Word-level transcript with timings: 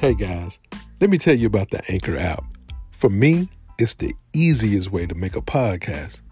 Hey 0.00 0.14
guys, 0.14 0.58
let 0.98 1.10
me 1.10 1.18
tell 1.18 1.34
you 1.34 1.46
about 1.46 1.68
the 1.68 1.82
Anchor 1.92 2.18
app. 2.18 2.42
For 2.90 3.10
me, 3.10 3.50
it's 3.78 3.92
the 3.92 4.14
easiest 4.32 4.90
way 4.90 5.06
to 5.06 5.14
make 5.14 5.36
a 5.36 5.42
podcast. 5.42 6.22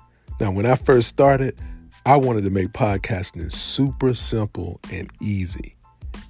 Now, 0.40 0.52
when 0.52 0.64
I 0.64 0.74
first 0.74 1.08
started, 1.08 1.54
I 2.06 2.16
wanted 2.16 2.44
to 2.44 2.50
make 2.50 2.68
podcasting 2.68 3.52
super 3.52 4.14
simple 4.14 4.80
and 4.90 5.10
easy. 5.20 5.76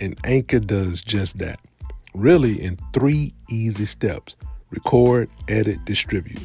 And 0.00 0.18
Anchor 0.24 0.58
does 0.58 1.00
just 1.00 1.38
that. 1.38 1.60
Really, 2.12 2.60
in 2.60 2.76
three 2.92 3.32
easy 3.48 3.84
steps 3.84 4.34
record, 4.70 5.30
edit, 5.46 5.84
distribute. 5.84 6.42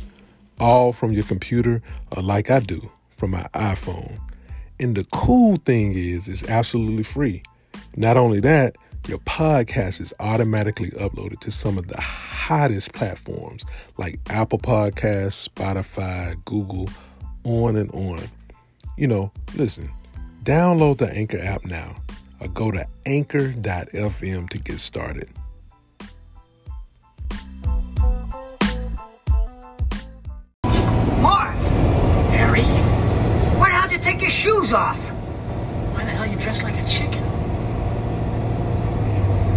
All 0.60 0.94
from 0.94 1.12
your 1.12 1.23
computer, 1.23 1.82
or 2.16 2.21
like 2.21 2.52
I 2.52 2.60
do, 2.60 2.91
from 3.18 3.32
my 3.32 3.48
iPhone. 3.55 4.20
And 4.80 4.96
the 4.96 5.05
cool 5.05 5.55
thing 5.55 5.94
is, 5.94 6.28
it's 6.28 6.47
absolutely 6.47 7.02
free. 7.02 7.41
Not 7.96 8.16
only 8.16 8.41
that, 8.41 8.75
your 9.07 9.18
podcast 9.20 10.00
is 10.02 10.14
automatically 10.20 10.89
uploaded 10.92 11.39
to 11.42 11.52
some 11.52 11.78
of 11.78 11.88
the 11.88 12.00
hottest 12.00 12.94
platforms 12.94 13.66
like 13.98 14.20
Apple 14.30 14.60
Podcasts, 14.60 15.48
Spotify, 15.50 16.36
Google, 16.46 16.89
on 17.44 17.75
and 17.75 17.92
on. 17.92 18.21
You 18.97 19.08
know, 19.08 19.32
listen, 19.56 19.89
download 20.44 20.97
the 21.00 21.11
Anchor 21.14 21.39
app 21.39 21.66
now 21.66 21.96
or 22.39 22.47
go 22.47 22.71
to 22.71 22.86
anchor.fm 23.06 24.50
to 24.50 24.58
get 24.60 24.80
started. 24.80 25.30
Marv! 31.22 31.56
Harry, 32.31 32.64
Why 33.58 33.70
how'd 33.70 33.92
you 33.92 34.00
take 34.00 34.22
your 34.22 34.31
shoes 34.31 34.72
off? 34.73 34.97
why 35.94 36.03
the 36.03 36.11
hell 36.11 36.25
you 36.28 36.38
dressed 36.38 36.64
like 36.64 36.75
a 36.75 36.88
chicken? 36.89 37.23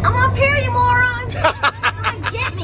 I'm 0.06 0.14
up 0.14 0.36
here, 0.36 0.54
you 0.54 0.70
morons! 0.70 1.34
Get 2.30 2.54
me! 2.54 2.62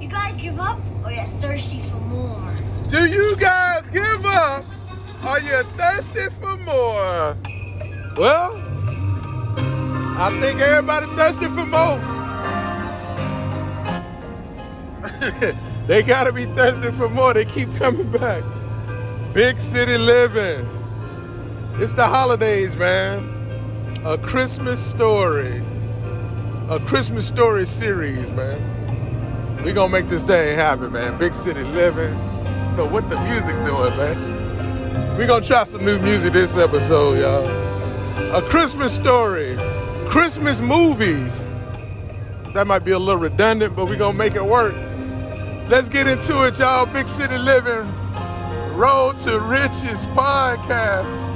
You 0.00 0.08
guys 0.08 0.36
give 0.36 0.60
up, 0.60 0.78
or 1.04 1.10
you're 1.10 1.24
thirsty 1.40 1.80
for 1.80 1.96
more? 1.96 2.52
Do 2.88 3.10
you 3.10 3.34
guys 3.34 3.84
give 3.92 4.24
up? 4.24 4.64
Are 5.24 5.40
you 5.40 5.64
thirsty 5.76 6.28
for 6.30 6.56
more? 6.58 7.36
Well, 8.16 8.54
I 10.16 10.38
think 10.40 10.60
everybody 10.60 11.06
thirsty 11.16 11.46
for 11.46 11.66
more. 11.66 11.98
they 15.88 16.04
gotta 16.04 16.32
be 16.32 16.44
thirsty 16.44 16.92
for 16.92 17.08
more. 17.08 17.34
They 17.34 17.46
keep 17.46 17.74
coming 17.78 18.12
back. 18.12 18.44
Big 19.34 19.58
city 19.60 19.98
living. 19.98 20.77
It's 21.80 21.92
the 21.92 22.08
holidays, 22.08 22.76
man. 22.76 23.22
A 24.04 24.18
Christmas 24.18 24.84
story. 24.84 25.62
A 26.68 26.80
Christmas 26.80 27.24
story 27.24 27.66
series, 27.66 28.28
man. 28.32 29.62
We 29.62 29.72
gonna 29.72 29.92
make 29.92 30.08
this 30.08 30.24
day 30.24 30.54
happen, 30.54 30.90
man. 30.90 31.16
Big 31.18 31.36
city 31.36 31.62
living. 31.62 32.14
So 32.74 32.84
what 32.84 33.08
the 33.08 33.16
music 33.20 33.54
doing, 33.64 33.96
man? 33.96 35.16
We 35.16 35.26
gonna 35.26 35.46
try 35.46 35.62
some 35.62 35.84
new 35.84 36.00
music 36.00 36.32
this 36.32 36.56
episode, 36.56 37.20
y'all. 37.20 37.46
A 38.34 38.42
Christmas 38.42 38.92
story. 38.92 39.56
Christmas 40.08 40.60
movies. 40.60 41.32
That 42.54 42.66
might 42.66 42.84
be 42.84 42.90
a 42.90 42.98
little 42.98 43.20
redundant, 43.20 43.76
but 43.76 43.86
we 43.86 43.94
gonna 43.94 44.18
make 44.18 44.34
it 44.34 44.44
work. 44.44 44.74
Let's 45.68 45.88
get 45.88 46.08
into 46.08 46.44
it, 46.44 46.58
y'all. 46.58 46.86
Big 46.86 47.06
city 47.06 47.38
living. 47.38 47.86
Road 48.76 49.16
to 49.18 49.38
Riches 49.38 50.04
podcast. 50.16 51.27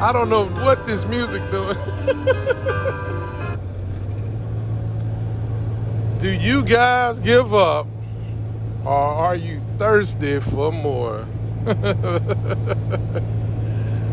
I 0.00 0.12
don't 0.12 0.30
know 0.30 0.46
what 0.46 0.86
this 0.86 1.04
music 1.06 1.42
doing. 1.50 1.76
Do 6.20 6.30
you 6.30 6.64
guys 6.64 7.18
give 7.18 7.52
up 7.52 7.88
or 8.84 8.92
are 8.92 9.34
you 9.34 9.60
thirsty 9.76 10.38
for 10.38 10.70
more? 10.70 11.26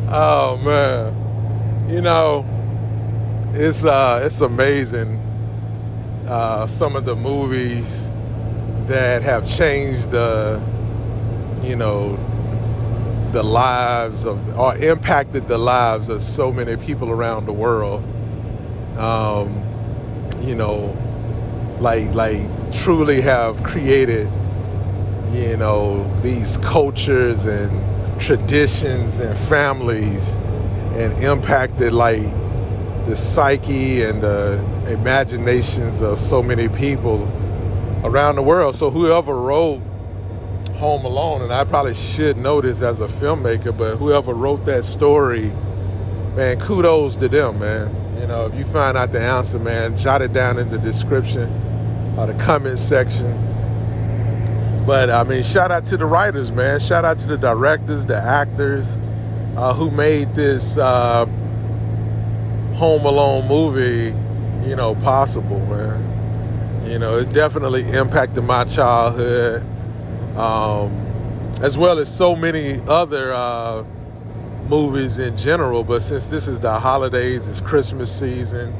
oh 0.10 0.58
man. 0.64 1.88
You 1.88 2.02
know, 2.02 2.44
it's 3.54 3.86
uh 3.86 4.22
it's 4.24 4.42
amazing 4.42 5.22
uh 6.28 6.66
some 6.66 6.96
of 6.96 7.06
the 7.06 7.16
movies 7.16 8.10
that 8.88 9.22
have 9.22 9.48
changed 9.48 10.10
the 10.10 10.60
you 11.62 11.76
know 11.76 12.18
the 13.36 13.44
lives 13.44 14.24
of 14.24 14.58
or 14.58 14.78
impacted 14.78 15.50
the 15.50 15.58
lives 15.58 16.08
of 16.08 16.22
so 16.22 16.54
many 16.54 16.78
people 16.78 17.10
around 17.10 17.46
the 17.46 17.52
world. 17.52 18.02
Um, 18.98 19.62
you 20.40 20.56
know, 20.56 20.96
like 21.82 22.14
like 22.14 22.40
truly 22.72 23.20
have 23.20 23.62
created 23.62 24.32
you 25.34 25.58
know 25.58 26.10
these 26.22 26.56
cultures 26.58 27.46
and 27.46 27.70
traditions 28.22 29.20
and 29.20 29.38
families 29.38 30.36
and 30.96 31.12
impacted 31.22 31.92
like 31.92 32.24
the 33.06 33.18
psyche 33.18 34.02
and 34.02 34.24
the 34.24 34.64
imaginations 34.88 36.00
of 36.00 36.18
so 36.20 36.42
many 36.42 36.70
people 36.70 37.24
around 38.06 38.38
the 38.38 38.42
world 38.42 38.76
so 38.76 38.90
whoever 38.90 39.36
wrote 39.36 39.82
home 40.76 41.06
alone 41.06 41.42
and 41.42 41.54
i 41.54 41.64
probably 41.64 41.94
should 41.94 42.38
know 42.38 42.62
this 42.62 42.82
as 42.82 43.02
a 43.02 43.08
filmmaker 43.08 43.76
but 43.76 43.96
whoever 43.98 44.34
wrote 44.34 44.66
that 44.66 44.84
story 44.84 45.52
man 46.36 46.60
kudos 46.60 47.16
to 47.16 47.28
them 47.28 47.60
man 47.60 47.94
you 48.20 48.28
know 48.28 48.46
if 48.46 48.56
you 48.56 48.66
find 48.66 48.98
out 48.98 49.12
the 49.12 49.20
answer 49.20 49.58
man 49.60 49.98
jot 49.98 50.22
it 50.22 50.34
down 50.34 50.58
in 50.58 50.70
the 50.70 50.78
description 50.78 51.50
or 52.18 52.28
the 52.28 52.34
comment 52.44 52.78
section 52.78 53.46
but 54.86 55.10
I 55.10 55.24
mean, 55.24 55.42
shout 55.42 55.72
out 55.72 55.88
to 55.88 55.98
the 55.98 56.06
writers, 56.06 56.52
man. 56.52 56.80
Shout 56.80 57.06
out 57.06 57.18
to 57.20 57.28
the 57.28 57.38
directors, 57.38 58.06
the 58.06 58.18
actors 58.18 59.00
uh, 59.58 59.74
who 59.74 59.90
made 59.90 60.36
this 60.36 60.78
uh, 60.78 61.26
Home 62.76 63.06
Alone 63.06 63.48
movie, 63.48 64.16
you 64.68 64.76
know, 64.76 64.94
possible, 64.96 65.60
man. 65.66 66.88
You 66.88 67.00
know, 67.00 67.18
it 67.18 67.34
definitely 67.34 67.90
impacted 67.90 68.44
my 68.44 68.66
childhood, 68.66 69.66
um, 70.36 70.92
as 71.62 71.78
well 71.78 72.00
as 72.00 72.14
so 72.14 72.36
many 72.36 72.82
other 72.88 73.34
uh, 73.34 73.84
movies 74.68 75.18
in 75.18 75.38
general. 75.38 75.84
But 75.84 76.02
since 76.02 76.28
this 76.28 76.48
is 76.48 76.60
the 76.60 76.80
holidays, 76.80 77.48
it's 77.48 77.62
Christmas 77.62 78.12
season, 78.18 78.74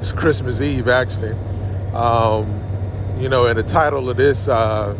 it's 0.00 0.12
Christmas 0.12 0.60
Eve 0.60 0.88
actually. 0.88 1.36
Um, 1.94 2.62
you 3.18 3.28
know, 3.28 3.46
and 3.46 3.58
the 3.58 3.62
title 3.62 4.08
of 4.08 4.16
this 4.16 4.48
uh, 4.48 4.96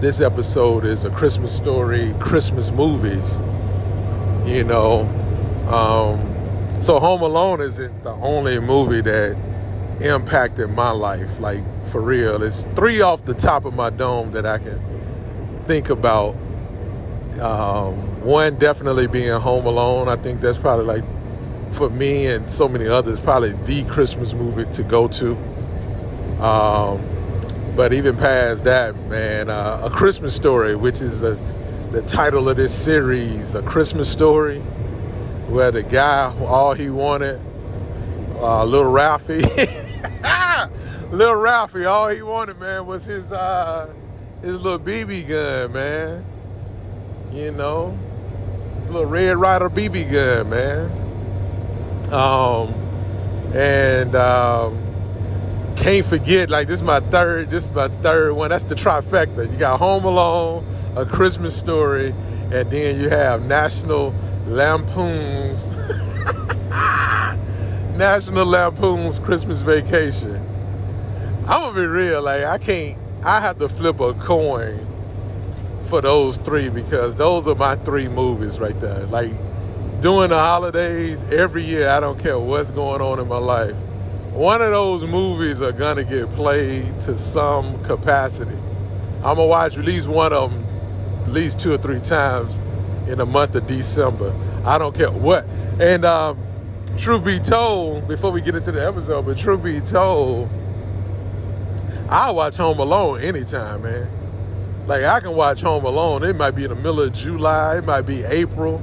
this 0.00 0.20
episode 0.20 0.84
is 0.84 1.04
a 1.04 1.10
Christmas 1.10 1.54
story, 1.54 2.14
Christmas 2.20 2.70
movies. 2.70 3.36
You 4.46 4.64
know, 4.64 5.00
um, 5.68 6.80
so 6.80 7.00
Home 7.00 7.22
Alone 7.22 7.60
isn't 7.60 8.04
the 8.04 8.12
only 8.12 8.60
movie 8.60 9.00
that 9.00 9.36
impacted 10.00 10.70
my 10.70 10.90
life. 10.90 11.40
Like 11.40 11.62
for 11.90 12.00
real, 12.00 12.42
it's 12.42 12.64
three 12.76 13.00
off 13.00 13.24
the 13.24 13.34
top 13.34 13.64
of 13.64 13.74
my 13.74 13.90
dome 13.90 14.30
that 14.32 14.46
I 14.46 14.58
can 14.58 14.80
think 15.68 15.90
about. 15.90 16.34
Um, 17.40 18.22
one 18.24 18.56
definitely 18.56 19.06
being 19.06 19.30
Home 19.30 19.66
Alone. 19.66 20.08
I 20.08 20.16
think 20.16 20.40
that's 20.40 20.58
probably 20.58 20.86
like 20.86 21.04
for 21.74 21.90
me 21.90 22.26
and 22.26 22.50
so 22.50 22.66
many 22.66 22.88
others, 22.88 23.20
probably 23.20 23.52
the 23.52 23.84
Christmas 23.84 24.32
movie 24.32 24.64
to 24.72 24.82
go 24.82 25.06
to. 25.08 25.36
Um, 26.42 27.74
but 27.76 27.92
even 27.92 28.16
past 28.16 28.64
that, 28.64 28.96
man, 29.08 29.50
uh, 29.50 29.82
A 29.84 29.90
Christmas 29.90 30.34
Story, 30.34 30.74
which 30.74 31.00
is 31.00 31.20
the, 31.20 31.38
the 31.92 32.02
title 32.02 32.48
of 32.48 32.56
this 32.56 32.74
series, 32.74 33.54
A 33.54 33.62
Christmas 33.62 34.10
Story, 34.10 34.60
where 35.48 35.70
the 35.70 35.82
guy, 35.82 36.34
all 36.40 36.72
he 36.72 36.90
wanted, 36.90 37.40
uh, 38.40 38.64
little 38.64 38.90
Ralphie, 38.90 39.42
little 41.12 41.36
Ralphie, 41.36 41.84
all 41.84 42.08
he 42.08 42.22
wanted, 42.22 42.58
man, 42.58 42.86
was 42.86 43.04
his 43.04 43.30
uh, 43.30 43.92
his 44.42 44.60
little 44.60 44.78
BB 44.78 45.28
gun, 45.28 45.72
man. 45.72 46.24
You 47.32 47.50
know, 47.50 47.98
his 48.82 48.90
little 48.90 49.08
Red 49.08 49.36
Ryder 49.36 49.70
BB 49.70 50.12
gun, 50.12 50.50
man. 50.50 52.12
Um, 52.12 52.72
and 53.54 54.14
um, 54.14 54.78
can't 55.76 56.06
forget, 56.06 56.50
like 56.50 56.68
this 56.68 56.80
is 56.80 56.86
my 56.86 57.00
third, 57.00 57.50
this 57.50 57.64
is 57.64 57.70
my 57.70 57.88
third 57.88 58.34
one. 58.34 58.50
That's 58.50 58.64
the 58.64 58.74
trifecta. 58.74 59.50
You 59.50 59.58
got 59.58 59.78
Home 59.78 60.04
Alone, 60.04 60.64
A 60.96 61.04
Christmas 61.04 61.56
Story, 61.56 62.14
and 62.52 62.70
then 62.70 63.00
you 63.00 63.10
have 63.10 63.44
National 63.44 64.14
Lampoon's 64.46 65.66
National 67.98 68.46
Lampoon's 68.46 69.18
Christmas 69.18 69.62
Vacation. 69.62 70.36
I'm 71.46 71.62
gonna 71.62 71.74
be 71.74 71.86
real, 71.86 72.22
like 72.22 72.44
I 72.44 72.58
can't 72.58 72.96
I 73.24 73.40
have 73.40 73.58
to 73.58 73.68
flip 73.68 73.98
a 74.00 74.14
coin 74.14 74.86
for 75.88 76.00
those 76.00 76.36
three 76.36 76.68
because 76.68 77.16
those 77.16 77.48
are 77.48 77.54
my 77.54 77.76
three 77.76 78.08
movies 78.08 78.60
right 78.60 78.78
there. 78.80 79.06
Like 79.06 79.32
during 80.00 80.30
the 80.30 80.38
holidays, 80.38 81.24
every 81.32 81.64
year, 81.64 81.88
I 81.88 81.98
don't 81.98 82.18
care 82.18 82.38
what's 82.38 82.70
going 82.70 83.00
on 83.00 83.18
in 83.18 83.26
my 83.26 83.38
life, 83.38 83.74
one 84.32 84.62
of 84.62 84.70
those 84.70 85.04
movies 85.04 85.60
are 85.60 85.72
gonna 85.72 86.04
get 86.04 86.32
played 86.36 87.00
to 87.02 87.18
some 87.18 87.82
capacity. 87.84 88.56
I'm 89.16 89.34
gonna 89.34 89.46
watch 89.46 89.76
at 89.76 89.84
least 89.84 90.06
one 90.06 90.32
of 90.32 90.52
them 90.52 90.64
at 91.24 91.32
least 91.32 91.58
two 91.58 91.72
or 91.72 91.78
three 91.78 92.00
times 92.00 92.56
in 93.08 93.18
the 93.18 93.26
month 93.26 93.54
of 93.56 93.66
December. 93.66 94.32
I 94.64 94.78
don't 94.78 94.94
care 94.94 95.10
what. 95.10 95.44
And 95.80 96.04
um, 96.04 96.38
truth 96.96 97.24
be 97.24 97.40
told, 97.40 98.06
before 98.06 98.30
we 98.30 98.40
get 98.40 98.54
into 98.54 98.70
the 98.70 98.86
episode, 98.86 99.26
but 99.26 99.38
truth 99.38 99.62
be 99.62 99.80
told, 99.80 100.48
I 102.10 102.30
watch 102.30 102.56
Home 102.56 102.78
Alone 102.78 103.20
anytime, 103.20 103.82
man. 103.82 104.08
Like 104.86 105.04
I 105.04 105.20
can 105.20 105.32
watch 105.34 105.60
Home 105.60 105.84
Alone. 105.84 106.22
It 106.22 106.36
might 106.36 106.52
be 106.52 106.64
in 106.64 106.70
the 106.70 106.76
middle 106.76 107.02
of 107.02 107.12
July. 107.12 107.78
It 107.78 107.84
might 107.84 108.02
be 108.02 108.24
April. 108.24 108.80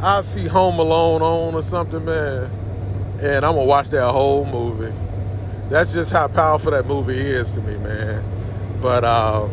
I'll 0.00 0.22
see 0.22 0.46
Home 0.46 0.78
Alone 0.78 1.22
on 1.22 1.54
or 1.56 1.62
something, 1.62 2.04
man, 2.04 2.48
and 3.20 3.44
I'm 3.44 3.54
gonna 3.54 3.64
watch 3.64 3.88
that 3.90 4.08
whole 4.12 4.44
movie. 4.44 4.96
That's 5.70 5.92
just 5.92 6.12
how 6.12 6.28
powerful 6.28 6.70
that 6.70 6.86
movie 6.86 7.18
is 7.18 7.50
to 7.50 7.60
me, 7.60 7.76
man. 7.78 8.24
But 8.80 9.04
um, 9.04 9.50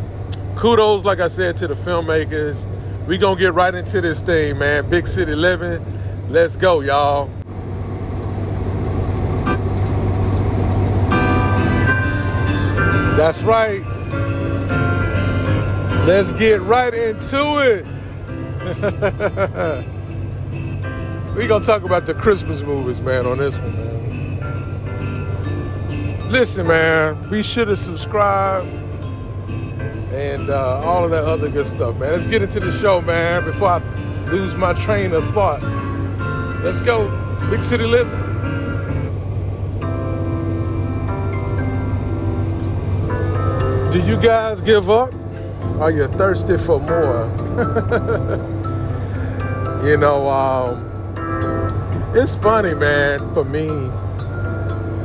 kudos, 0.56 1.04
like 1.04 1.18
I 1.18 1.28
said, 1.28 1.56
to 1.58 1.66
the 1.66 1.74
filmmakers. 1.74 2.64
We 3.08 3.18
gonna 3.18 3.40
get 3.40 3.54
right 3.54 3.74
into 3.74 4.00
this 4.00 4.20
thing, 4.20 4.58
man. 4.58 4.88
Big 4.88 5.08
city 5.08 5.34
living. 5.34 5.84
Let's 6.30 6.56
go, 6.56 6.80
y'all. 6.80 7.28
That's 13.18 13.42
right. 13.42 13.82
Let's 16.06 16.30
get 16.30 16.60
right 16.62 16.94
into 16.94 17.58
it. 17.58 17.84
we 21.36 21.48
gonna 21.48 21.64
talk 21.64 21.82
about 21.82 22.06
the 22.06 22.14
Christmas 22.14 22.62
movies, 22.62 23.00
man, 23.00 23.26
on 23.26 23.38
this 23.38 23.58
one, 23.58 23.76
man. 23.76 23.90
Listen, 26.30 26.68
man, 26.68 27.28
be 27.28 27.42
sure 27.42 27.64
to 27.64 27.74
subscribe 27.74 28.64
and 30.12 30.48
uh, 30.48 30.80
all 30.84 31.04
of 31.04 31.10
that 31.10 31.24
other 31.24 31.50
good 31.50 31.66
stuff, 31.66 31.96
man. 31.96 32.12
Let's 32.12 32.28
get 32.28 32.42
into 32.42 32.60
the 32.60 32.70
show, 32.70 33.00
man, 33.00 33.44
before 33.44 33.66
I 33.66 33.78
lose 34.26 34.54
my 34.54 34.74
train 34.74 35.12
of 35.12 35.28
thought. 35.34 35.60
Let's 36.62 36.80
go. 36.82 37.08
Big 37.50 37.64
city 37.64 37.84
living. 37.84 38.27
Do 43.92 44.00
you 44.00 44.18
guys 44.18 44.60
give 44.60 44.90
up? 44.90 45.14
Are 45.80 45.90
you 45.90 46.08
thirsty 46.08 46.58
for 46.58 46.78
more? 46.78 47.24
you 49.82 49.96
know, 49.96 50.28
um, 50.28 52.14
it's 52.14 52.34
funny, 52.34 52.74
man, 52.74 53.20
for 53.32 53.44
me 53.44 53.66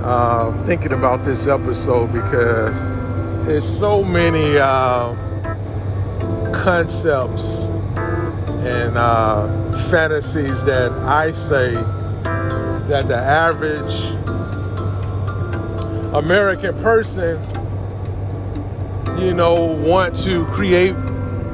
uh, 0.03 0.65
thinking 0.65 0.91
about 0.91 1.23
this 1.23 1.47
episode 1.47 2.11
because 2.11 2.75
there's 3.47 3.65
so 3.65 4.03
many 4.03 4.57
uh, 4.57 5.13
concepts 6.51 7.69
and 8.65 8.97
uh, 8.97 9.47
fantasies 9.89 10.61
that 10.65 10.91
I 10.91 11.31
say 11.31 11.71
that 12.89 13.07
the 13.07 13.15
average 13.15 13.95
American 16.13 16.77
person 16.83 17.41
you 19.17 19.33
know, 19.33 19.55
want 19.63 20.15
to 20.23 20.45
create 20.47 20.95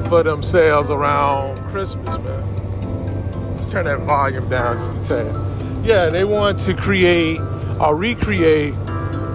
for 0.08 0.22
themselves 0.22 0.90
around 0.90 1.58
Christmas, 1.70 2.18
man. 2.18 3.56
Let's 3.56 3.70
turn 3.70 3.84
that 3.84 4.00
volume 4.00 4.48
down 4.48 4.78
just 4.78 5.10
a 5.10 5.14
tad. 5.32 5.86
Yeah, 5.86 6.08
they 6.08 6.24
want 6.24 6.58
to 6.60 6.74
create 6.74 7.40
or 7.80 7.96
recreate 7.96 8.74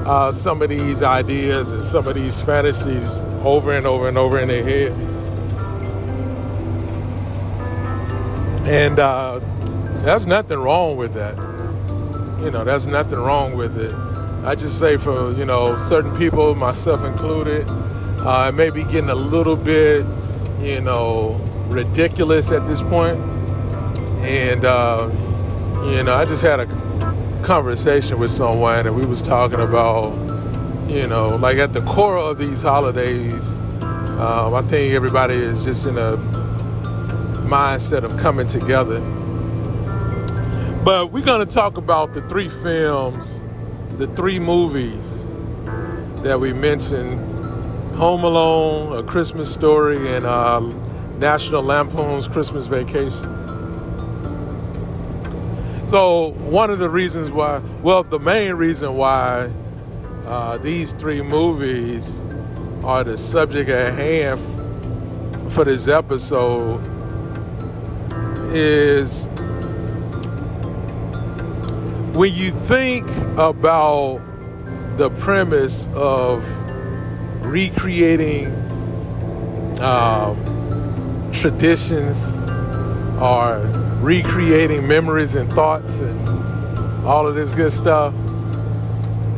uh, 0.06 0.32
some 0.32 0.62
of 0.62 0.70
these 0.70 1.02
ideas 1.02 1.72
and 1.72 1.84
some 1.84 2.08
of 2.08 2.16
these 2.16 2.42
fantasies 2.42 3.20
over 3.44 3.72
and 3.72 3.88
over 3.88 4.08
and 4.08 4.18
over 4.18 4.40
in 4.40 4.48
their 4.48 4.64
head. 4.64 4.92
And 8.68 9.00
uh, 9.00 9.40
that's 10.04 10.26
nothing 10.26 10.60
wrong 10.60 10.98
with 10.98 11.14
that. 11.14 11.38
You 12.44 12.52
know, 12.52 12.64
there's 12.64 12.88
nothing 12.88 13.20
wrong 13.20 13.56
with 13.56 13.78
it. 13.80 13.96
I 14.46 14.54
just 14.54 14.78
say 14.78 14.98
for, 14.98 15.32
you 15.34 15.46
know, 15.46 15.76
certain 15.78 16.16
people, 16.18 16.54
myself 16.54 17.04
included, 17.04 17.68
uh, 18.26 18.50
it 18.50 18.56
may 18.56 18.72
be 18.72 18.84
getting 18.84 19.12
a 19.12 19.16
little 19.16 19.56
bit, 19.56 20.04
you 20.60 20.82
know, 20.82 21.40
ridiculous 21.68 22.52
at 22.52 22.66
this 22.66 22.82
point. 22.82 23.20
And, 24.26 24.66
uh, 24.66 25.12
you 25.86 26.02
know, 26.02 26.16
I 26.16 26.26
just 26.26 26.42
had 26.42 26.60
a 26.60 27.42
conversation 27.44 28.18
with 28.18 28.32
someone 28.32 28.88
and 28.88 28.96
we 28.96 29.06
was 29.06 29.22
talking 29.22 29.60
about, 29.60 30.12
you 30.90 31.06
know, 31.06 31.36
like 31.36 31.58
at 31.58 31.74
the 31.74 31.82
core 31.82 32.18
of 32.18 32.40
these 32.40 32.64
holidays, 32.64 33.58
um, 34.18 34.56
I 34.56 34.64
think 34.64 34.96
everybody 34.96 35.36
is 35.36 35.64
just 35.64 35.86
in 35.86 36.00
a 36.00 36.18
mindset 37.46 38.04
of 38.04 38.18
coming 38.18 38.48
together. 38.48 39.02
But 40.84 41.12
we're 41.12 41.24
going 41.24 41.46
to 41.46 41.54
talk 41.54 41.78
about 41.78 42.16
the 42.16 42.22
three 42.24 42.50
films, 42.50 43.44
the 44.00 44.08
three 44.08 44.40
movies 44.40 45.06
that 46.24 46.40
we 46.40 46.54
mentioned 46.54 47.35
Home 47.96 48.26
Alone, 48.26 48.98
A 48.98 49.04
Christmas 49.04 49.52
Story, 49.52 50.14
and 50.14 50.26
uh, 50.26 50.60
National 51.18 51.64
Lampoon's 51.64 52.28
Christmas 52.28 52.66
Vacation. 52.66 53.24
So, 55.88 56.32
one 56.50 56.70
of 56.72 56.80
the 56.80 56.90
reasons 56.90 57.32
why, 57.32 57.62
well, 57.82 58.04
the 58.04 58.20
main 58.20 58.56
reason 58.56 58.96
why 58.96 59.50
uh, 60.26 60.58
these 60.58 60.92
three 60.92 61.22
movies 61.22 62.22
are 62.84 63.06
the 63.06 63.18
subject 63.18 63.70
at 63.70 63.94
hand 63.94 64.42
for 65.54 65.64
this 65.64 65.88
episode 65.88 66.82
is 68.54 69.28
when 72.14 72.34
you 72.34 72.52
think 72.52 73.10
about 73.38 74.20
the 74.98 75.10
premise 75.12 75.88
of 75.94 76.44
recreating 77.56 78.48
um, 79.80 80.36
traditions 81.32 82.36
or 83.22 83.62
recreating 84.02 84.86
memories 84.86 85.36
and 85.36 85.50
thoughts 85.54 85.96
and 86.00 86.28
all 87.06 87.26
of 87.26 87.34
this 87.34 87.54
good 87.54 87.72
stuff, 87.72 88.14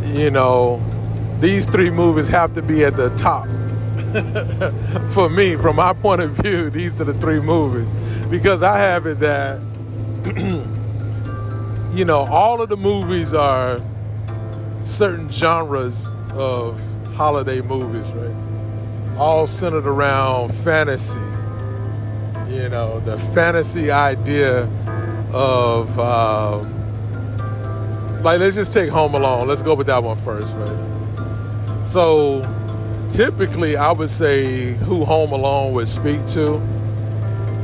you 0.04 0.32
know, 0.32 0.82
these 1.40 1.68
three 1.68 1.92
movies 1.92 2.28
have 2.28 2.56
to 2.56 2.64
be 2.64 2.84
at 2.84 2.98
the 2.98 3.16
top. 3.18 3.46
For 5.14 5.30
me, 5.30 5.56
from 5.56 5.76
my 5.76 5.94
point 5.94 6.20
of 6.22 6.32
view, 6.32 6.72
these 6.72 7.00
are 7.00 7.04
the 7.04 7.14
three 7.14 7.40
movies. 7.40 7.88
Because 8.32 8.64
I 8.64 8.80
have 8.80 9.06
it 9.06 9.20
that, 9.20 9.62
you 11.96 12.04
know, 12.04 12.26
all 12.26 12.64
of 12.64 12.70
the 12.70 12.78
movies 12.78 13.36
are 13.36 13.80
certain 14.82 15.30
genres 15.30 16.10
of 16.32 16.82
holiday 17.18 17.62
movies, 17.62 18.06
right? 18.12 19.18
All 19.18 19.48
centered 19.48 19.88
around 19.88 20.54
fantasy. 20.54 21.20
You 22.48 22.70
know, 22.70 23.00
the 23.00 23.18
fantasy 23.34 23.90
idea 23.90 24.70
of, 25.34 26.00
um, 26.00 26.72
like, 28.22 28.40
let's 28.40 28.54
just 28.56 28.72
take 28.72 28.92
Home 28.92 29.16
Alone. 29.16 29.48
Let's 29.48 29.64
go 29.64 29.74
with 29.74 29.88
that 29.88 30.04
one 30.04 30.18
first, 30.18 30.54
right? 30.58 31.86
So, 31.88 32.44
typically, 33.10 33.78
I 33.78 33.92
would 33.94 34.12
say 34.12 34.74
who 34.74 35.04
Home 35.04 35.32
Alone 35.32 35.74
would 35.74 35.88
speak 35.88 36.24
to 36.28 36.62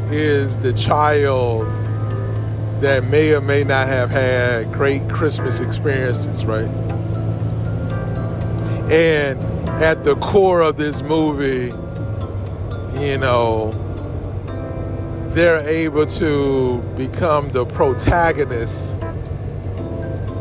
is 0.09 0.57
the 0.57 0.73
child 0.73 1.67
that 2.81 3.03
may 3.03 3.33
or 3.33 3.41
may 3.41 3.63
not 3.63 3.87
have 3.87 4.09
had 4.09 4.73
great 4.73 5.07
Christmas 5.09 5.59
experiences, 5.59 6.43
right? 6.43 6.71
And 8.93 9.39
at 9.81 10.03
the 10.03 10.15
core 10.17 10.61
of 10.61 10.77
this 10.77 11.01
movie, 11.01 11.73
you 13.03 13.17
know, 13.17 13.71
they're 15.29 15.67
able 15.67 16.05
to 16.05 16.77
become 16.95 17.49
the 17.49 17.65
protagonists 17.65 18.99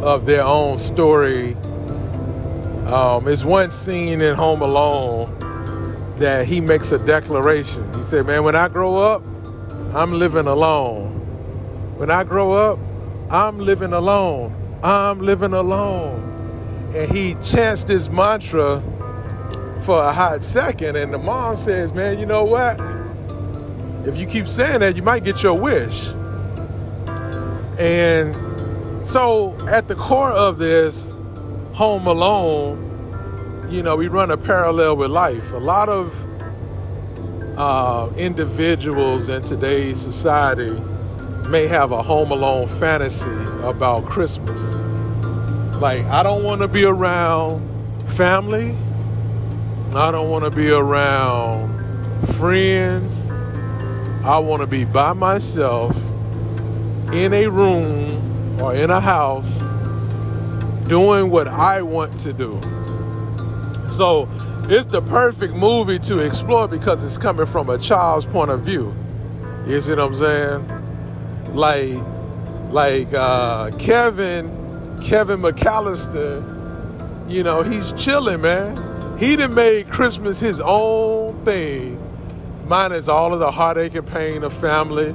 of 0.02 0.26
their 0.26 0.42
own 0.42 0.76
story. 0.76 1.54
Um, 2.88 3.26
it's 3.26 3.42
one 3.42 3.70
scene 3.70 4.20
in 4.20 4.34
Home 4.34 4.60
Alone 4.60 6.14
that 6.18 6.46
he 6.46 6.60
makes 6.60 6.92
a 6.92 6.98
declaration. 6.98 7.90
He 7.94 8.02
said, 8.02 8.26
Man, 8.26 8.44
when 8.44 8.54
I 8.54 8.68
grow 8.68 8.96
up, 8.96 9.22
I'm 9.94 10.12
living 10.12 10.46
alone. 10.46 11.08
When 11.96 12.10
I 12.10 12.22
grow 12.22 12.52
up, 12.52 12.78
I'm 13.30 13.60
living 13.60 13.94
alone. 13.94 14.54
I'm 14.82 15.20
living 15.20 15.54
alone 15.54 16.32
and 16.94 17.10
he 17.12 17.34
chants 17.42 17.84
this 17.84 18.08
mantra 18.10 18.82
for 19.84 20.02
a 20.02 20.12
hot 20.12 20.44
second 20.44 20.96
and 20.96 21.12
the 21.12 21.18
mom 21.18 21.56
says 21.56 21.92
man 21.92 22.18
you 22.18 22.26
know 22.26 22.44
what 22.44 22.80
if 24.06 24.16
you 24.16 24.26
keep 24.26 24.48
saying 24.48 24.80
that 24.80 24.96
you 24.96 25.02
might 25.02 25.24
get 25.24 25.42
your 25.42 25.54
wish 25.58 26.10
And 27.78 28.36
so 29.06 29.56
at 29.68 29.88
the 29.88 29.96
core 29.96 30.30
of 30.30 30.58
this, 30.58 31.12
Home 31.74 32.06
Alone, 32.06 33.68
you 33.70 33.82
know, 33.82 33.96
we 33.96 34.08
run 34.08 34.30
a 34.30 34.36
parallel 34.36 34.96
with 34.96 35.10
life. 35.10 35.52
A 35.52 35.58
lot 35.58 35.88
of 35.88 36.14
uh, 37.58 38.10
individuals 38.16 39.28
in 39.28 39.42
today's 39.44 40.00
society 40.00 40.70
may 41.48 41.66
have 41.66 41.92
a 41.92 42.02
Home 42.02 42.30
Alone 42.30 42.68
fantasy 42.68 43.30
about 43.64 44.04
Christmas. 44.06 44.60
Like, 45.82 46.04
I 46.04 46.22
don't 46.22 46.44
want 46.44 46.60
to 46.60 46.68
be 46.68 46.84
around 46.84 47.60
family. 48.12 48.76
I 49.96 50.12
don't 50.12 50.30
want 50.30 50.44
to 50.44 50.50
be 50.52 50.70
around 50.70 51.76
friends. 52.36 53.26
I 54.24 54.38
want 54.38 54.60
to 54.60 54.68
be 54.68 54.84
by 54.84 55.12
myself 55.12 55.96
in 57.12 57.34
a 57.34 57.48
room 57.48 58.62
or 58.62 58.76
in 58.76 58.90
a 58.90 59.00
house 59.00 59.58
doing 60.86 61.30
what 61.30 61.48
I 61.48 61.82
want 61.82 62.16
to 62.20 62.32
do. 62.32 62.60
So 63.90 64.28
it's 64.68 64.86
the 64.86 65.02
perfect 65.02 65.54
movie 65.54 65.98
to 65.98 66.20
explore 66.20 66.68
because 66.68 67.02
it's 67.02 67.18
coming 67.18 67.46
from 67.46 67.68
a 67.68 67.76
child's 67.76 68.24
point 68.24 68.52
of 68.52 68.60
view. 68.60 68.94
You 69.66 69.80
see 69.80 69.90
what 69.90 69.98
I'm 69.98 70.14
saying? 70.14 71.56
Like, 71.56 71.98
like 72.70 73.12
uh, 73.12 73.72
Kevin, 73.78 74.61
Kevin 75.02 75.40
McAllister, 75.40 76.42
you 77.30 77.42
know, 77.42 77.62
he's 77.62 77.92
chilling, 77.92 78.40
man. 78.40 79.18
He 79.18 79.36
done 79.36 79.54
made 79.54 79.88
Christmas 79.88 80.40
his 80.40 80.60
own 80.60 81.44
thing, 81.44 82.00
minus 82.66 83.08
all 83.08 83.34
of 83.34 83.40
the 83.40 83.50
heartache 83.50 83.94
and 83.94 84.06
pain 84.06 84.42
of 84.42 84.52
family 84.52 85.14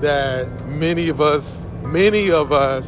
that 0.00 0.66
many 0.66 1.08
of 1.08 1.20
us, 1.20 1.64
many 1.82 2.30
of 2.30 2.52
us, 2.52 2.86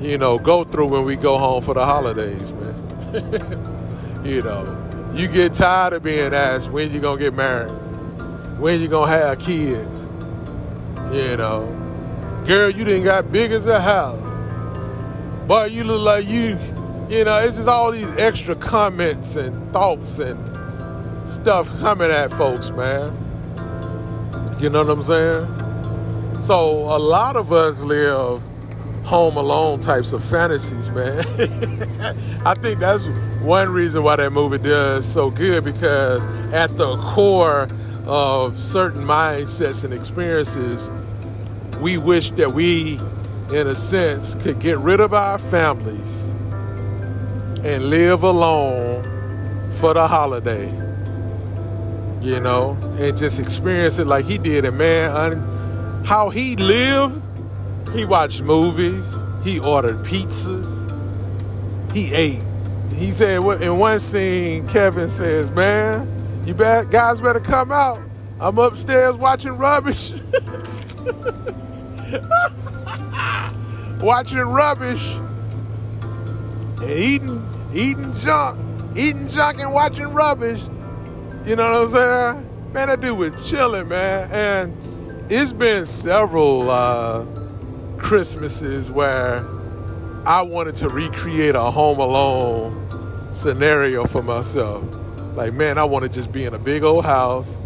you 0.00 0.18
know, 0.18 0.38
go 0.38 0.64
through 0.64 0.86
when 0.86 1.04
we 1.04 1.16
go 1.16 1.38
home 1.38 1.62
for 1.62 1.74
the 1.74 1.84
holidays, 1.84 2.52
man. 2.52 4.22
you 4.24 4.42
know, 4.42 5.12
you 5.14 5.28
get 5.28 5.54
tired 5.54 5.92
of 5.92 6.02
being 6.02 6.34
asked 6.34 6.70
when 6.70 6.92
you 6.92 7.00
gonna 7.00 7.18
get 7.18 7.34
married, 7.34 7.70
when 8.58 8.80
you 8.80 8.88
gonna 8.88 9.10
have 9.10 9.38
kids. 9.38 10.06
You 11.12 11.36
know, 11.36 11.64
girl, 12.46 12.70
you 12.70 12.84
didn't 12.84 13.04
got 13.04 13.30
big 13.30 13.52
as 13.52 13.66
a 13.66 13.80
house. 13.80 14.33
Boy, 15.46 15.66
you 15.66 15.84
look 15.84 16.00
like 16.00 16.26
you, 16.26 16.58
you 17.10 17.24
know, 17.24 17.38
it's 17.38 17.56
just 17.56 17.68
all 17.68 17.92
these 17.92 18.08
extra 18.16 18.54
comments 18.54 19.36
and 19.36 19.72
thoughts 19.74 20.18
and 20.18 20.38
stuff 21.28 21.68
coming 21.80 22.10
at 22.10 22.30
folks, 22.30 22.70
man. 22.70 23.12
You 24.58 24.70
know 24.70 24.82
what 24.82 24.90
I'm 24.90 25.02
saying? 25.02 26.42
So 26.42 26.70
a 26.94 26.98
lot 26.98 27.36
of 27.36 27.52
us 27.52 27.82
live 27.82 28.40
home 29.04 29.36
alone 29.36 29.80
types 29.80 30.12
of 30.12 30.24
fantasies, 30.24 30.88
man. 30.90 31.18
I 32.46 32.54
think 32.54 32.80
that's 32.80 33.06
one 33.42 33.68
reason 33.68 34.02
why 34.02 34.16
that 34.16 34.30
movie 34.30 34.56
does 34.56 35.10
so 35.10 35.30
good 35.30 35.62
because 35.62 36.24
at 36.54 36.74
the 36.78 36.96
core 36.98 37.68
of 38.06 38.58
certain 38.58 39.04
mindsets 39.04 39.84
and 39.84 39.92
experiences, 39.92 40.90
we 41.80 41.98
wish 41.98 42.30
that 42.30 42.54
we, 42.54 42.98
in 43.50 43.66
a 43.66 43.74
sense, 43.74 44.34
could 44.36 44.58
get 44.58 44.78
rid 44.78 45.00
of 45.00 45.14
our 45.14 45.38
families 45.38 46.34
and 47.62 47.90
live 47.90 48.22
alone 48.22 49.02
for 49.74 49.94
the 49.94 50.06
holiday. 50.06 50.70
You 52.20 52.40
know, 52.40 52.78
and 52.98 53.16
just 53.16 53.38
experience 53.38 53.98
it 53.98 54.06
like 54.06 54.24
he 54.24 54.38
did. 54.38 54.64
And 54.64 54.78
man, 54.78 56.04
how 56.04 56.30
he 56.30 56.56
lived 56.56 57.22
he 57.94 58.04
watched 58.04 58.42
movies. 58.42 59.06
He 59.44 59.60
ordered 59.60 60.02
pizzas. 60.04 60.66
He 61.92 62.12
ate. 62.12 62.40
He 62.96 63.12
said 63.12 63.40
in 63.62 63.78
one 63.78 64.00
scene, 64.00 64.66
Kevin 64.68 65.08
says, 65.08 65.50
"Man, 65.50 66.08
you 66.44 66.54
bet 66.54 66.90
guys 66.90 67.20
better 67.20 67.38
come 67.38 67.70
out. 67.70 68.00
I'm 68.40 68.58
upstairs 68.58 69.16
watching 69.16 69.52
rubbish, 69.52 70.12
watching 74.04 74.38
rubbish, 74.38 75.04
and 76.80 76.90
eating 76.90 77.70
eating 77.72 78.14
junk, 78.14 78.58
eating 78.96 79.28
junk 79.28 79.58
and 79.58 79.72
watching 79.72 80.12
rubbish. 80.12 80.62
You 81.44 81.56
know 81.56 81.70
what 81.70 81.82
I'm 81.82 81.88
saying? 81.88 82.72
Man, 82.72 82.88
that 82.88 83.00
dude 83.00 83.18
was 83.18 83.48
chilling, 83.48 83.88
man, 83.88 84.30
and 84.30 85.32
it's 85.32 85.52
been 85.52 85.86
several." 85.86 86.70
Uh, 86.70 87.24
Christmases 88.04 88.90
where 88.90 89.46
I 90.26 90.42
wanted 90.42 90.76
to 90.76 90.90
recreate 90.90 91.54
a 91.54 91.70
Home 91.70 91.98
Alone 91.98 93.32
scenario 93.32 94.04
for 94.04 94.22
myself. 94.22 94.84
Like, 95.34 95.54
man, 95.54 95.78
I 95.78 95.84
want 95.84 96.02
to 96.02 96.10
just 96.10 96.30
be 96.30 96.44
in 96.44 96.52
a 96.52 96.58
big 96.58 96.82
old 96.82 97.06
house 97.06 97.56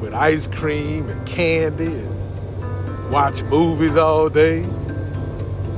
with 0.00 0.14
ice 0.14 0.46
cream 0.46 1.10
and 1.10 1.26
candy 1.26 1.98
and 1.98 3.12
watch 3.12 3.42
movies 3.42 3.94
all 3.94 4.30
day 4.30 4.66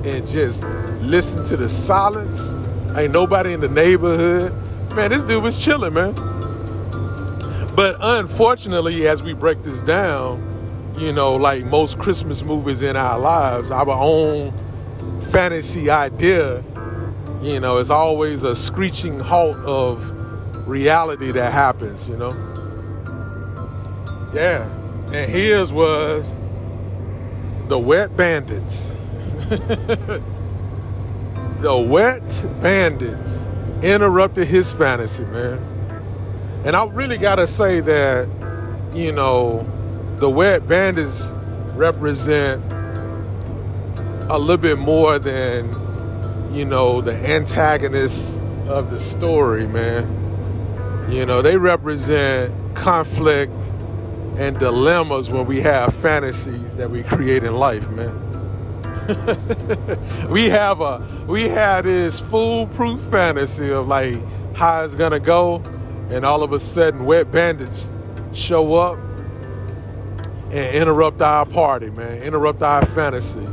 and 0.05 0.27
just 0.27 0.65
listen 1.01 1.45
to 1.45 1.57
the 1.57 1.69
silence. 1.69 2.55
Ain't 2.97 3.13
nobody 3.13 3.53
in 3.53 3.61
the 3.61 3.69
neighborhood. 3.69 4.53
Man, 4.95 5.11
this 5.11 5.23
dude 5.25 5.43
was 5.43 5.59
chilling, 5.59 5.95
man. 5.95 6.15
But 7.75 7.97
unfortunately, 8.01 9.07
as 9.07 9.23
we 9.23 9.33
break 9.33 9.63
this 9.63 9.83
down, 9.83 10.95
you 10.99 11.13
know, 11.13 11.37
like 11.37 11.65
most 11.65 11.99
Christmas 11.99 12.43
movies 12.43 12.83
in 12.83 12.97
our 12.97 13.19
lives, 13.19 13.71
our 13.71 13.91
own 13.91 14.53
fantasy 15.31 15.89
idea, 15.89 16.63
you 17.41 17.61
know, 17.61 17.79
is 17.79 17.91
always 17.91 18.43
a 18.43 18.55
screeching 18.57 19.21
halt 19.21 19.57
of 19.59 20.11
reality 20.69 21.31
that 21.33 21.53
happens, 21.53 22.09
you 22.09 22.17
know. 22.17 22.33
Yeah. 24.35 24.69
And 25.13 25.31
his 25.31 25.73
was 25.73 26.35
the 27.69 27.79
Wet 27.79 28.17
Bandits. 28.17 28.95
the 31.61 31.77
Wet 31.77 32.47
Bandits 32.61 33.39
interrupted 33.83 34.47
his 34.47 34.73
fantasy, 34.73 35.25
man. 35.25 35.59
And 36.65 36.77
I 36.77 36.87
really 36.87 37.19
got 37.19 37.37
to 37.37 37.47
say 37.47 37.81
that, 37.81 38.29
you 38.95 39.13
know, 39.13 39.67
the 40.21 40.29
wet 40.29 40.69
bandits 40.69 41.23
represent 41.75 42.63
a 44.31 44.39
little 44.39 44.59
bit 44.59 44.79
more 44.79 45.19
than 45.19 45.75
you 46.53 46.67
know 46.67 47.01
the 47.01 47.15
antagonists 47.27 48.39
of 48.69 48.91
the 48.91 49.01
story 49.01 49.67
man 49.67 50.05
you 51.11 51.25
know 51.25 51.41
they 51.41 51.57
represent 51.57 52.53
conflict 52.77 53.53
and 54.37 54.59
dilemmas 54.59 55.31
when 55.31 55.47
we 55.47 55.61
have 55.61 55.95
fantasies 55.95 56.75
that 56.75 56.91
we 56.91 57.03
create 57.03 57.43
in 57.43 57.55
life 57.55 57.89
man 57.91 58.30
we 60.31 60.49
have 60.49 60.81
a 60.81 61.25
we 61.27 61.45
have 61.45 61.85
this 61.85 62.21
foolproof 62.21 63.01
fantasy 63.03 63.71
of 63.71 63.89
like 63.89 64.19
how 64.55 64.83
it's 64.83 64.95
gonna 64.95 65.21
go 65.21 65.63
and 66.11 66.25
all 66.25 66.43
of 66.43 66.53
a 66.53 66.59
sudden 66.59 67.05
wet 67.05 67.31
bandits 67.31 67.95
show 68.33 68.75
up 68.75 68.99
and 70.51 70.75
interrupt 70.75 71.23
our 71.23 71.47
party, 71.47 71.91
man, 71.91 72.23
interrupt 72.23 72.63
our 72.63 72.85
fantasy, 72.85 73.47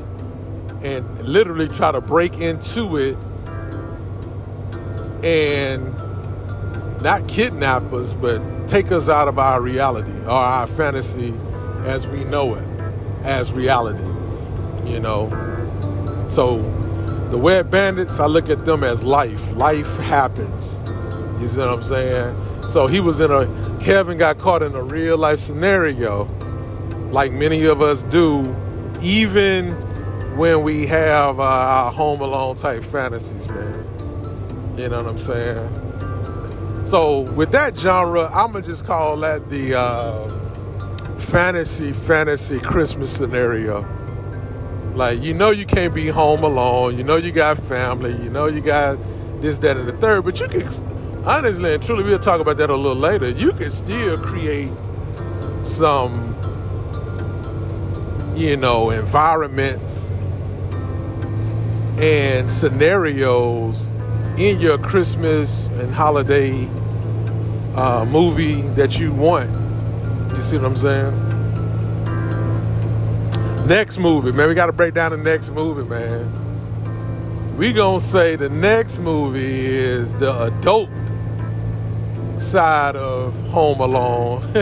and 0.82 1.20
literally 1.20 1.68
try 1.68 1.92
to 1.92 2.01
break 2.01 2.39
into 2.39 2.98
it 2.98 3.16
and 5.24 5.94
not 7.01 7.27
kidnap 7.27 7.94
us, 7.94 8.13
but 8.16 8.42
take 8.68 8.92
us 8.92 9.10
out 9.10 9.27
of 9.27 9.38
our 9.38 9.62
reality 9.62 10.12
or 10.22 10.32
our 10.32 10.66
fantasy 10.66 11.34
as 11.86 12.08
we 12.08 12.24
know 12.25 12.56
it, 12.56 12.63
as 13.24 13.51
reality, 13.51 14.04
you 14.89 15.00
know. 15.00 15.29
So 16.29 16.58
the 17.29 17.38
Wet 17.38 17.70
Bandits, 17.70 18.20
I 18.20 18.25
look 18.25 18.50
at 18.50 18.65
them 18.65 18.84
as 18.84 19.03
life. 19.03 19.51
Life 19.56 19.98
happens. 19.98 20.82
You 21.41 21.48
see 21.48 21.60
what 21.60 21.70
I'm 21.70 21.84
saying? 21.84 22.67
So 22.67 22.88
he 22.88 23.00
was 23.00 23.20
in 23.20 23.32
a, 23.32 23.48
Kevin 23.79 24.17
got 24.17 24.39
caught 24.39 24.63
in 24.63 24.75
a 24.75 24.82
real 24.82 25.17
life 25.17 25.39
scenario 25.39 26.25
like 27.12 27.32
many 27.32 27.65
of 27.65 27.82
us 27.82 28.03
do, 28.03 28.53
even 29.01 29.72
when 30.38 30.62
we 30.63 30.86
have 30.88 31.39
uh, 31.39 31.44
our 31.44 31.91
Home 31.91 32.22
Alone 32.22 32.56
type 32.58 32.84
fantasies, 32.84 33.48
man. 33.48 33.84
You 34.77 34.89
know 34.89 34.98
what 34.98 35.08
I'm 35.08 35.20
saying? 35.20 36.86
So 36.86 37.22
with 37.22 37.51
that 37.51 37.77
genre, 37.77 38.29
I'm 38.34 38.51
gonna 38.51 38.65
just 38.65 38.86
call 38.86 39.17
that 39.17 39.50
the 39.50 39.75
uh, 39.75 40.29
fantasy 41.17 41.94
fantasy 41.94 42.60
Christmas 42.60 43.12
scenario. 43.12 43.86
Like 44.98 45.22
you 45.22 45.34
know 45.34 45.51
you 45.51 45.66
can't 45.66 45.94
be 45.94 46.08
home 46.08 46.44
alone. 46.44 46.98
You 46.98 47.04
know 47.04 47.16
you 47.16 47.32
got 47.32 47.58
family. 47.58 48.12
You 48.12 48.30
know 48.30 48.48
you 48.48 48.62
got 48.62 48.98
this, 49.42 49.60
that, 49.60 49.77
and 49.77 49.88
the 49.88 49.94
third. 49.94 50.25
But 50.25 50.39
you 50.39 50.48
can 50.48 50.68
honestly 51.25 51.75
and 51.75 51.84
truly, 51.84 52.04
we'll 52.04 52.20
talk 52.20 52.42
about 52.42 52.58
that 52.58 52.70
a 52.70 52.75
little 52.75 52.96
later. 52.96 53.30
You 53.30 53.54
can 53.54 53.72
still 53.72 54.18
create 54.18 54.74
some 55.63 56.36
you 58.38 58.56
know, 58.56 58.92
environments 58.92 60.06
and 62.00 62.51
scenarios 62.51 63.88
in 64.38 64.60
your 64.60 64.77
Christmas 64.77 65.68
and 65.70 65.92
holiday 65.92 66.70
uh, 67.75 68.06
movie 68.06 68.62
that 68.75 69.00
you 69.00 69.12
want. 69.12 69.50
You 70.36 70.42
see 70.44 70.58
what 70.58 70.68
I'm 70.68 70.75
saying? 70.75 71.26
Next 73.68 73.98
movie, 73.98 74.32
man. 74.32 74.48
We 74.48 74.56
got 74.56 74.68
to 74.68 74.72
break 74.72 74.94
down 74.94 75.12
the 75.12 75.18
next 75.18 75.52
movie, 75.52 75.84
man. 75.84 76.32
We 77.58 77.74
gonna 77.74 78.00
say 78.00 78.38
the 78.38 78.48
next 78.48 78.98
movie 78.98 79.66
is 79.66 80.16
the 80.16 80.44
adult 80.44 80.90
side 82.38 82.96
of 82.96 83.34
Home 83.50 83.82
Alone. 83.82 84.54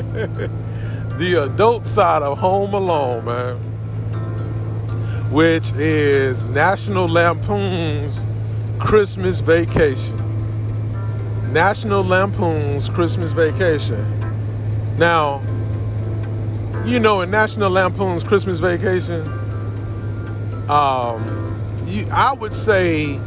the 0.00 0.50
adult 1.44 1.86
side 1.86 2.22
of 2.22 2.38
Home 2.38 2.74
Alone, 2.74 3.24
man. 3.24 3.56
Which 5.30 5.70
is 5.74 6.42
National 6.46 7.06
Lampoon's 7.06 8.26
Christmas 8.80 9.38
Vacation. 9.38 10.18
National 11.52 12.02
Lampoon's 12.02 12.88
Christmas 12.88 13.30
Vacation. 13.30 14.04
Now, 14.98 15.40
you 16.84 17.00
know, 17.00 17.22
in 17.22 17.30
National 17.30 17.70
Lampoon's 17.70 18.22
Christmas 18.22 18.58
Vacation, 18.58 19.22
um, 20.68 21.82
you, 21.86 22.06
I 22.10 22.34
would 22.34 22.54
say 22.54 23.18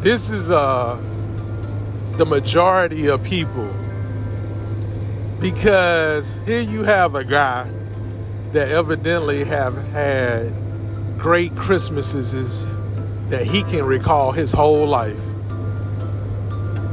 this 0.00 0.28
is 0.28 0.50
uh, 0.50 1.00
the 2.12 2.26
majority 2.26 3.08
of 3.08 3.22
people 3.24 3.72
because 5.40 6.38
here 6.44 6.60
you 6.60 6.82
have 6.84 7.14
a 7.14 7.24
guy 7.24 7.70
that 8.52 8.68
evidently 8.68 9.44
have 9.44 9.76
had 9.88 10.52
great 11.18 11.56
Christmases 11.56 12.66
that 13.30 13.46
he 13.46 13.62
can 13.62 13.84
recall 13.84 14.32
his 14.32 14.52
whole 14.52 14.86
life. 14.86 15.18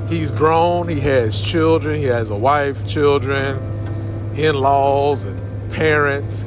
He's 0.07 0.31
grown, 0.31 0.87
he 0.87 1.01
has 1.01 1.41
children, 1.41 1.99
he 1.99 2.05
has 2.05 2.29
a 2.29 2.35
wife, 2.35 2.87
children, 2.87 3.57
in-laws 4.35 5.25
and 5.25 5.42
parents. 5.83 6.45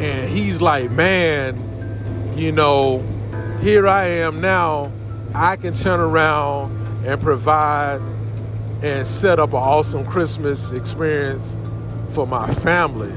And 0.00 0.28
he's 0.28 0.60
like, 0.60 0.90
man, 0.90 2.34
you 2.36 2.50
know, 2.50 3.04
here 3.60 3.86
I 3.86 4.06
am 4.06 4.40
now. 4.40 4.90
I 5.32 5.54
can 5.54 5.74
turn 5.74 6.00
around 6.00 7.06
and 7.06 7.20
provide 7.20 8.00
and 8.82 9.06
set 9.06 9.38
up 9.38 9.50
an 9.50 9.60
awesome 9.60 10.04
Christmas 10.04 10.72
experience 10.72 11.56
for 12.10 12.26
my 12.26 12.52
family. 12.52 13.12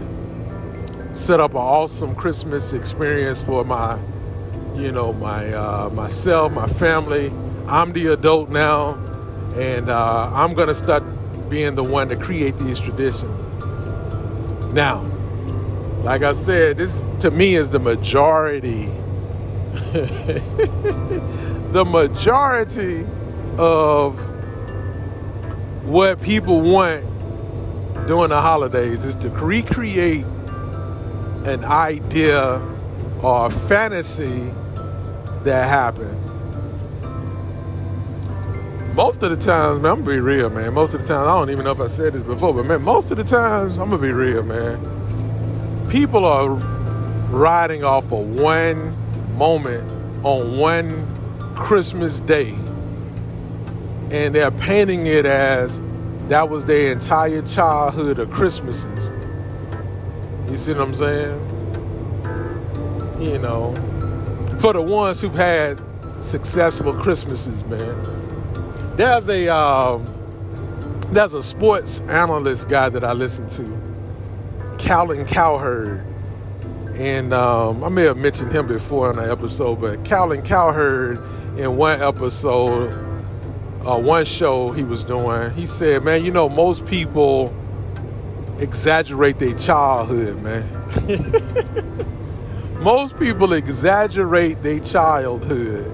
Set 1.16 1.40
up 1.40 1.52
an 1.52 1.58
awesome 1.58 2.14
Christmas 2.14 2.74
experience 2.74 3.42
for 3.42 3.66
my, 3.66 3.98
you 4.76 4.92
know, 4.92 5.12
my 5.14 5.52
uh, 5.52 5.90
myself, 5.90 6.52
my 6.52 6.68
family. 6.68 7.34
I'm 7.68 7.94
the 7.94 8.14
adult 8.14 8.52
now, 8.52 8.94
and 9.56 9.90
uh, 9.90 10.30
I'm 10.32 10.54
gonna 10.54 10.76
start 10.76 11.04
being 11.50 11.74
the 11.74 11.84
one 11.84 12.10
to 12.10 12.16
create 12.16 12.58
these 12.58 12.80
traditions. 12.80 13.36
Now, 14.72 15.17
like 16.04 16.24
I 16.24 16.34
said, 16.34 16.78
this 16.78 17.04
to 17.20 17.32
me 17.32 17.56
is 17.56 17.70
the 17.70 17.80
majority. 17.80 18.86
the 21.72 21.86
majority 21.86 23.06
of 23.58 24.18
what 25.86 26.22
people 26.22 26.62
want 26.62 27.06
during 28.08 28.30
the 28.30 28.40
holidays 28.42 29.04
is 29.04 29.16
to 29.18 29.30
recreate 29.30 30.26
an 31.46 31.64
idea 31.66 32.62
or 33.22 33.48
a 33.48 33.50
fantasy 33.50 34.50
that 35.44 35.68
happened. 35.68 36.24
Most 38.96 39.22
of 39.22 39.30
the 39.30 39.38
times, 39.38 39.82
man, 39.82 39.92
I'm 39.92 40.00
gonna 40.04 40.16
be 40.16 40.20
real, 40.20 40.50
man. 40.50 40.74
Most 40.74 40.94
of 40.94 41.02
the 41.02 41.08
times, 41.08 41.28
I 41.28 41.38
don't 41.38 41.50
even 41.50 41.66
know 41.66 41.72
if 41.72 41.80
I 41.80 41.88
said 41.88 42.14
this 42.14 42.24
before, 42.24 42.54
but 42.54 42.66
man, 42.66 42.82
most 42.82 43.12
of 43.12 43.18
the 43.18 43.24
times, 43.24 43.78
I'm 43.78 43.90
gonna 43.90 44.02
be 44.02 44.12
real, 44.12 44.44
man 44.44 45.07
people 45.90 46.26
are 46.26 46.50
riding 47.30 47.84
off 47.84 48.12
of 48.12 48.28
one 48.28 48.96
moment 49.38 49.90
on 50.26 50.58
one 50.58 51.56
Christmas 51.56 52.20
day 52.22 52.54
and 54.12 54.36
they're 54.36 54.52
painting 54.52 55.06
it 55.06 55.26
as 55.26 55.82
that 56.28 56.50
was 56.50 56.66
their 56.66 56.92
entire 56.92 57.42
childhood 57.42 58.20
of 58.20 58.30
Christmases. 58.32 59.12
You 60.50 60.58
see 60.58 60.74
what 60.74 60.82
I'm 60.82 60.94
saying? 60.94 61.40
You 63.20 63.38
know, 63.38 63.74
for 64.60 64.74
the 64.74 64.82
ones 64.82 65.22
who've 65.22 65.34
had 65.34 65.82
successful 66.20 66.94
Christmases, 66.94 67.64
man. 67.66 68.96
There's 68.96 69.30
a 69.30 69.54
um, 69.54 70.06
there's 71.12 71.34
a 71.34 71.44
sports 71.44 72.02
analyst 72.02 72.68
guy 72.68 72.90
that 72.90 73.04
I 73.04 73.14
listen 73.14 73.48
to 73.50 73.87
Colin 74.80 75.26
Cowherd. 75.26 76.06
And 76.96 77.34
um, 77.34 77.84
I 77.84 77.90
may 77.90 78.04
have 78.04 78.18
mentioned 78.18 78.52
him 78.52 78.68
before 78.68 79.12
in 79.12 79.20
an 79.20 79.30
episode, 79.30 79.82
but 79.82 80.04
Colin 80.06 80.42
Cowherd, 80.42 81.20
in 81.58 81.78
one 81.78 82.02
episode, 82.02 82.92
uh, 83.86 84.00
one 84.00 84.26
show 84.26 84.72
he 84.72 84.84
was 84.84 85.04
doing, 85.04 85.52
he 85.52 85.66
said, 85.66 86.04
Man, 86.04 86.26
you 86.26 86.32
know, 86.32 86.50
most 86.50 86.86
people 86.86 87.54
exaggerate 88.60 89.40
their 89.40 89.54
childhood, 89.54 90.42
man. 90.42 90.68
most 92.84 93.18
people 93.20 93.54
exaggerate 93.54 94.62
their 94.64 94.80
childhood. 94.80 95.94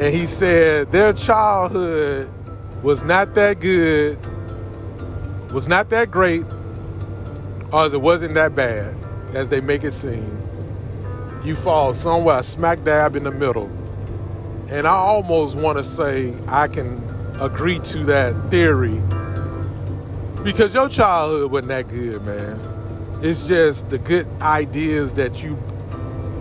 And 0.00 0.14
he 0.14 0.26
said 0.26 0.90
their 0.90 1.12
childhood 1.12 2.32
was 2.82 3.04
not 3.04 3.34
that 3.34 3.60
good, 3.60 4.18
was 5.52 5.68
not 5.68 5.90
that 5.90 6.10
great, 6.10 6.44
or 7.72 7.86
it 7.86 8.00
wasn't 8.00 8.34
that 8.34 8.54
bad 8.54 8.94
as 9.34 9.48
they 9.48 9.60
make 9.60 9.82
it 9.82 9.92
seem. 9.92 10.38
You 11.42 11.54
fall 11.54 11.94
somewhere 11.94 12.42
smack 12.42 12.84
dab 12.84 13.16
in 13.16 13.24
the 13.24 13.30
middle. 13.30 13.70
And 14.68 14.86
I 14.86 14.94
almost 14.94 15.56
want 15.56 15.78
to 15.78 15.84
say 15.84 16.34
I 16.46 16.68
can 16.68 17.02
agree 17.40 17.78
to 17.78 18.04
that 18.04 18.50
theory 18.50 19.00
because 20.44 20.74
your 20.74 20.88
childhood 20.88 21.50
wasn't 21.50 21.68
that 21.68 21.88
good, 21.88 22.22
man. 22.24 22.60
It's 23.22 23.46
just 23.46 23.88
the 23.90 23.98
good 23.98 24.26
ideas 24.40 25.14
that 25.14 25.42
you 25.42 25.56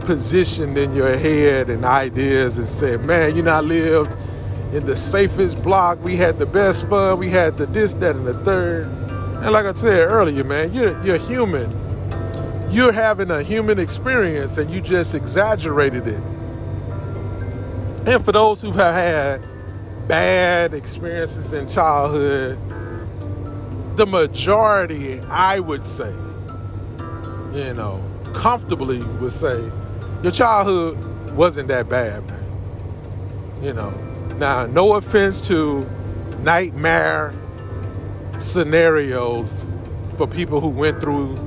positioned 0.02 0.78
in 0.78 0.96
your 0.96 1.18
head 1.18 1.70
and 1.70 1.86
ideas 1.86 2.58
and 2.58 2.68
said, 2.68 3.06
man, 3.06 3.36
you 3.36 3.44
know, 3.44 3.52
I 3.52 3.62
lived 3.62 4.12
in 4.74 4.86
the 4.86 4.98
safest 4.98 5.62
block. 5.62 6.04
We 6.04 6.16
had 6.16 6.40
the 6.40 6.46
best 6.46 6.88
fun. 6.88 7.20
We 7.20 7.30
had 7.30 7.58
the 7.58 7.68
this, 7.68 7.94
that, 7.96 8.16
and 8.16 8.26
the 8.26 8.34
third. 8.34 9.11
And 9.42 9.52
like 9.52 9.66
I 9.66 9.74
said 9.74 10.08
earlier, 10.08 10.44
man, 10.44 10.72
you're, 10.72 11.04
you're 11.04 11.18
human. 11.18 11.70
You're 12.70 12.92
having 12.92 13.32
a 13.32 13.42
human 13.42 13.80
experience 13.80 14.58
and 14.60 14.70
you 14.72 14.82
just 14.82 15.16
exaggerated 15.16 16.08
it. 16.08 16.22
And 18.06 18.24
for 18.24 18.32
those 18.32 18.62
who 18.62 18.72
have 18.72 18.94
had 18.94 19.46
bad 20.08 20.76
experiences 20.76 21.54
in 21.54 21.68
childhood, 21.68 22.60
the 23.98 24.06
majority, 24.06 25.20
I 25.22 25.60
would 25.60 25.88
say, 25.88 26.14
you 27.54 27.74
know, 27.74 28.00
comfortably 28.34 29.02
would 29.02 29.32
say, 29.32 29.60
your 30.22 30.32
childhood 30.32 31.04
wasn't 31.34 31.68
that 31.70 31.90
bad, 31.90 32.28
man. 32.28 33.64
You 33.64 33.74
know, 33.74 33.90
now, 34.38 34.68
no 34.68 34.94
offense 34.94 35.42
to 35.48 35.82
nightmare 36.44 37.34
scenarios 38.42 39.66
for 40.18 40.28
people 40.28 40.60
who 40.60 40.70
went 40.70 41.00
through 41.00 41.38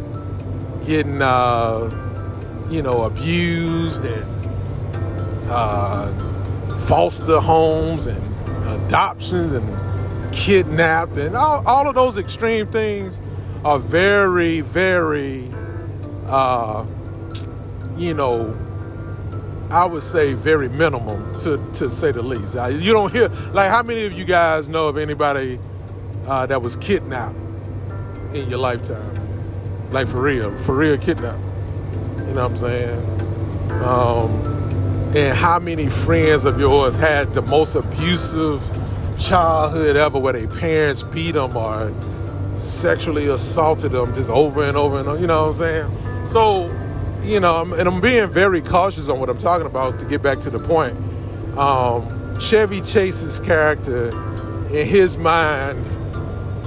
getting, 0.87 1.21
uh, 1.21 1.91
you 2.71 2.83
know, 2.83 3.05
abused 3.05 4.05
and 4.05 5.51
uh, 5.51 6.13
foster 6.87 7.41
homes 7.41 8.07
and 8.07 8.23
adoptions 8.69 9.53
and 9.53 10.33
kidnapped 10.33 11.17
and 11.17 11.37
all, 11.37 11.67
all 11.67 11.89
of 11.89 11.95
those 11.95 12.17
extreme 12.17 12.67
things 12.67 13.21
are 13.65 13.79
very, 13.79 14.61
very, 14.61 15.51
uh, 16.27 16.85
you 17.97 18.15
know, 18.15 18.57
I 19.71 19.87
would 19.87 20.03
say 20.03 20.35
very 20.35 20.69
minimum 20.69 21.39
to, 21.41 21.57
to 21.75 21.91
say 21.91 22.13
the 22.13 22.23
least. 22.23 22.55
You 22.55 22.93
don't 22.93 23.13
hear, 23.13 23.29
like, 23.53 23.71
how 23.71 23.83
many 23.83 24.05
of 24.05 24.13
you 24.13 24.25
guys 24.25 24.69
know 24.69 24.89
of 24.89 24.99
anybody 24.99 25.59
uh, 26.27 26.47
that 26.47 26.63
was 26.63 26.77
kidnapped 26.77 27.37
in 28.35 28.49
your 28.49 28.59
lifetime. 28.59 29.91
Like 29.91 30.09
for 30.09 30.21
real, 30.21 30.57
for 30.59 30.75
real 30.75 30.97
kidnapped. 30.99 31.45
You 32.19 32.35
know 32.35 32.49
what 32.49 32.51
I'm 32.51 32.57
saying? 32.57 33.21
Um, 33.83 35.15
and 35.17 35.37
how 35.37 35.59
many 35.59 35.89
friends 35.89 36.45
of 36.45 36.59
yours 36.59 36.97
had 36.97 37.35
the 37.35 37.43
most 37.43 37.75
abusive 37.75 38.63
childhood 39.19 39.97
ever 39.97 40.19
where 40.19 40.33
their 40.33 40.49
parents 40.49 41.03
beat 41.03 41.33
them 41.33 41.57
or 41.57 41.93
sexually 42.57 43.29
assaulted 43.29 43.93
them 43.93 44.13
just 44.15 44.31
over 44.31 44.65
and 44.65 44.77
over 44.77 44.99
and 44.99 45.09
over, 45.09 45.21
you 45.21 45.27
know 45.27 45.49
what 45.49 45.61
I'm 45.61 45.91
saying? 45.91 46.29
So 46.29 46.71
you 47.25 47.41
know, 47.41 47.63
and 47.75 47.89
I'm 47.89 48.01
being 48.01 48.29
very 48.29 48.61
cautious 48.61 49.09
on 49.09 49.19
what 49.19 49.31
I'm 49.31 49.39
talking 49.39 49.67
about 49.67 49.99
to 49.99 50.05
get 50.05 50.23
back 50.23 50.41
to 50.41 50.51
the 50.51 50.59
point. 50.59 50.97
Um, 51.59 52.39
Chevy 52.39 52.81
Chase's 52.81 53.41
character, 53.41 54.11
in 54.69 54.87
his 54.87 55.17
mind, 55.17 55.85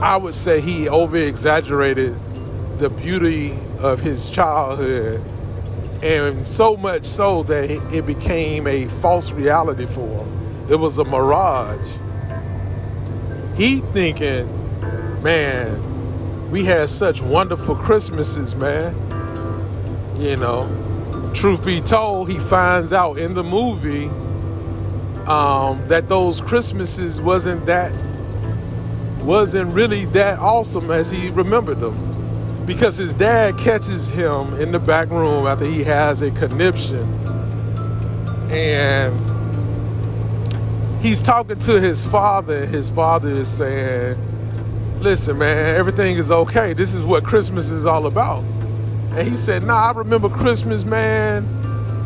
I 0.02 0.16
would 0.16 0.36
say 0.36 0.62
he 0.62 0.88
over 0.88 1.18
exaggerated 1.18 2.20
the 2.78 2.90
beauty 2.90 3.58
of 3.80 4.00
his 4.00 4.30
childhood, 4.30 5.24
and 6.04 6.48
so 6.48 6.78
much 6.78 7.08
so 7.08 7.42
that 7.44 7.72
it 7.72 8.06
became 8.06 8.68
a 8.68 8.88
false 8.88 9.32
reality 9.32 9.88
for 9.88 10.24
him. 10.24 10.68
It 10.70 10.76
was 10.76 11.00
a 11.00 11.04
mirage. 11.04 11.90
He 13.56 13.80
thinking, 13.80 14.48
man, 15.24 16.52
we 16.52 16.64
had 16.64 16.90
such 16.90 17.24
wonderful 17.24 17.76
Christmases, 17.76 18.56
man. 18.56 18.94
You 20.20 20.38
know, 20.38 21.32
truth 21.34 21.66
be 21.66 21.82
told, 21.82 22.30
he 22.30 22.38
finds 22.38 22.94
out 22.94 23.18
in 23.18 23.34
the 23.34 23.44
movie 23.44 24.10
um, 25.26 25.88
that 25.88 26.08
those 26.08 26.40
Christmases 26.40 27.20
wasn't 27.20 27.66
that 27.66 27.92
wasn't 29.24 29.72
really 29.74 30.06
that 30.06 30.40
awesome 30.40 30.92
as 30.92 31.10
he 31.10 31.30
remembered 31.30 31.80
them. 31.80 32.66
Because 32.66 32.98
his 32.98 33.14
dad 33.14 33.58
catches 33.58 34.10
him 34.10 34.60
in 34.60 34.72
the 34.72 34.80
back 34.80 35.10
room 35.10 35.48
after 35.48 35.66
he 35.66 35.84
has 35.84 36.22
a 36.22 36.32
conniption. 36.32 37.14
And 38.52 39.38
he's 41.02 41.22
talking 41.22 41.60
to 41.60 41.80
his 41.80 42.06
father 42.06 42.64
and 42.64 42.74
his 42.74 42.90
father 42.90 43.30
is 43.30 43.48
saying 43.50 44.18
listen 45.00 45.38
man 45.38 45.76
everything 45.76 46.18
is 46.18 46.32
okay. 46.32 46.74
This 46.74 46.94
is 46.94 47.06
what 47.06 47.24
christmas 47.24 47.70
is 47.70 47.86
all 47.86 48.08
about. 48.08 48.44
And 49.14 49.28
he 49.28 49.38
said 49.38 49.64
nah 49.64 49.90
i 49.90 49.92
remember 49.94 50.30
christmas 50.30 50.84
man. 50.84 51.46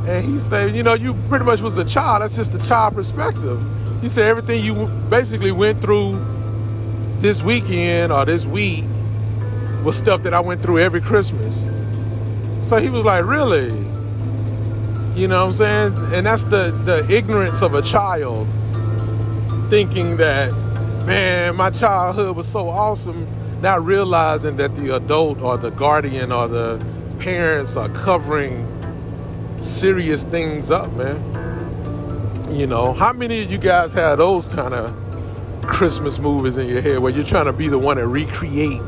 And 0.08 0.26
he 0.26 0.38
said 0.40 0.76
you 0.76 0.84
know 0.84 0.94
you 0.94 1.14
pretty 1.30 1.46
much 1.46 1.62
was 1.62 1.78
a 1.78 1.86
child. 1.86 2.22
That's 2.22 2.36
just 2.36 2.54
a 2.54 2.60
child 2.68 2.96
perspective. 2.96 3.62
He 4.02 4.10
said 4.10 4.28
everything 4.28 4.64
you 4.64 4.88
basically 5.10 5.52
went 5.52 5.82
through 5.82 6.20
this 7.22 7.42
weekend 7.44 8.12
or 8.12 8.26
this 8.26 8.46
week 8.46 8.84
was 9.84 9.96
stuff 9.96 10.24
that 10.24 10.34
I 10.34 10.40
went 10.40 10.62
through 10.62 10.80
every 10.80 11.02
Christmas. 11.02 11.66
So 12.68 12.78
he 12.78 12.90
was 12.90 13.06
like, 13.06 13.26
Really? 13.26 13.70
You 15.16 15.28
know 15.28 15.42
what 15.42 15.48
I'm 15.48 15.52
saying? 15.52 16.14
And 16.14 16.26
that's 16.26 16.46
the, 16.46 16.72
the 16.86 17.06
ignorance 17.14 17.62
of 17.62 17.76
a 17.76 17.82
child 17.82 18.48
thinking 19.70 20.18
that, 20.18 20.52
man, 21.06 21.56
my 21.58 21.70
childhood 21.70 22.36
was 22.36 22.48
so 22.48 22.70
awesome, 22.70 23.28
not 23.62 23.84
realizing 23.84 24.56
that 24.56 24.74
the 24.76 24.96
adult 24.96 25.42
or 25.42 25.58
the 25.58 25.70
guardian 25.72 26.32
or 26.32 26.48
the 26.48 26.84
parents 27.20 27.76
are 27.76 27.90
covering 27.90 28.66
serious 29.62 30.24
things 30.24 30.72
up, 30.72 30.92
man. 30.94 31.20
You 32.50 32.68
know, 32.68 32.94
how 32.94 33.12
many 33.14 33.44
of 33.44 33.52
you 33.52 33.58
guys 33.58 33.94
had 33.94 34.16
those 34.16 34.48
kind 34.48 34.74
of 34.74 35.11
Christmas 35.64 36.20
movies 36.20 36.58
in 36.58 36.68
your 36.68 36.82
head 36.82 37.00
where 37.00 37.12
you're 37.12 37.24
trying 37.24 37.46
to 37.46 37.54
be 37.54 37.68
the 37.68 37.80
one 37.80 37.98
to 37.98 38.08
recreate 38.08 38.82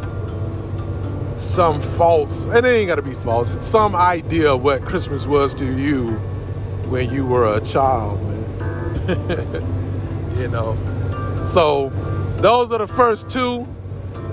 some 1.38 1.82
false, 1.82 2.46
and 2.46 2.66
it 2.66 2.70
ain't 2.70 2.88
got 2.88 2.96
to 2.96 3.02
be 3.02 3.14
false, 3.14 3.56
it's 3.56 3.66
some 3.66 3.96
idea 3.96 4.54
of 4.54 4.64
what 4.64 4.84
Christmas 4.86 5.26
was 5.26 5.54
to 5.56 5.66
you 5.66 6.12
when 6.90 7.12
you 7.14 7.26
were 7.26 7.56
a 7.56 7.62
child, 7.62 8.22
man. 8.24 8.44
you 10.38 10.48
know. 10.48 10.78
So, 11.46 11.90
those 12.38 12.72
are 12.72 12.80
the 12.80 12.88
first 12.88 13.30
two. 13.30 13.68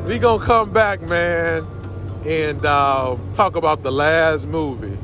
We 0.06 0.18
gonna 0.18 0.44
come 0.44 0.72
back, 0.72 1.02
man, 1.02 1.66
and 2.24 2.64
uh, 2.64 3.16
talk 3.34 3.56
about 3.56 3.82
the 3.82 3.92
last 3.92 4.46
movie, 4.46 4.96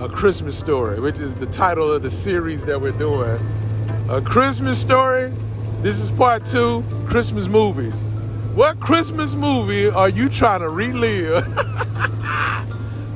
A 0.00 0.08
Christmas 0.08 0.58
Story, 0.58 1.00
which 1.00 1.18
is 1.18 1.34
the 1.34 1.46
title 1.46 1.90
of 1.90 2.02
the 2.02 2.10
series 2.10 2.64
that 2.66 2.80
we're 2.80 2.92
doing. 2.92 3.38
A 4.08 4.20
Christmas 4.20 4.80
Story 4.80 5.32
this 5.82 6.00
is 6.00 6.10
part 6.10 6.44
two 6.44 6.84
Christmas 7.06 7.46
movies. 7.46 8.02
What 8.54 8.80
Christmas 8.80 9.34
movie 9.34 9.88
are 9.88 10.08
you 10.08 10.28
trying 10.28 10.60
to 10.60 10.68
relive 10.68 11.46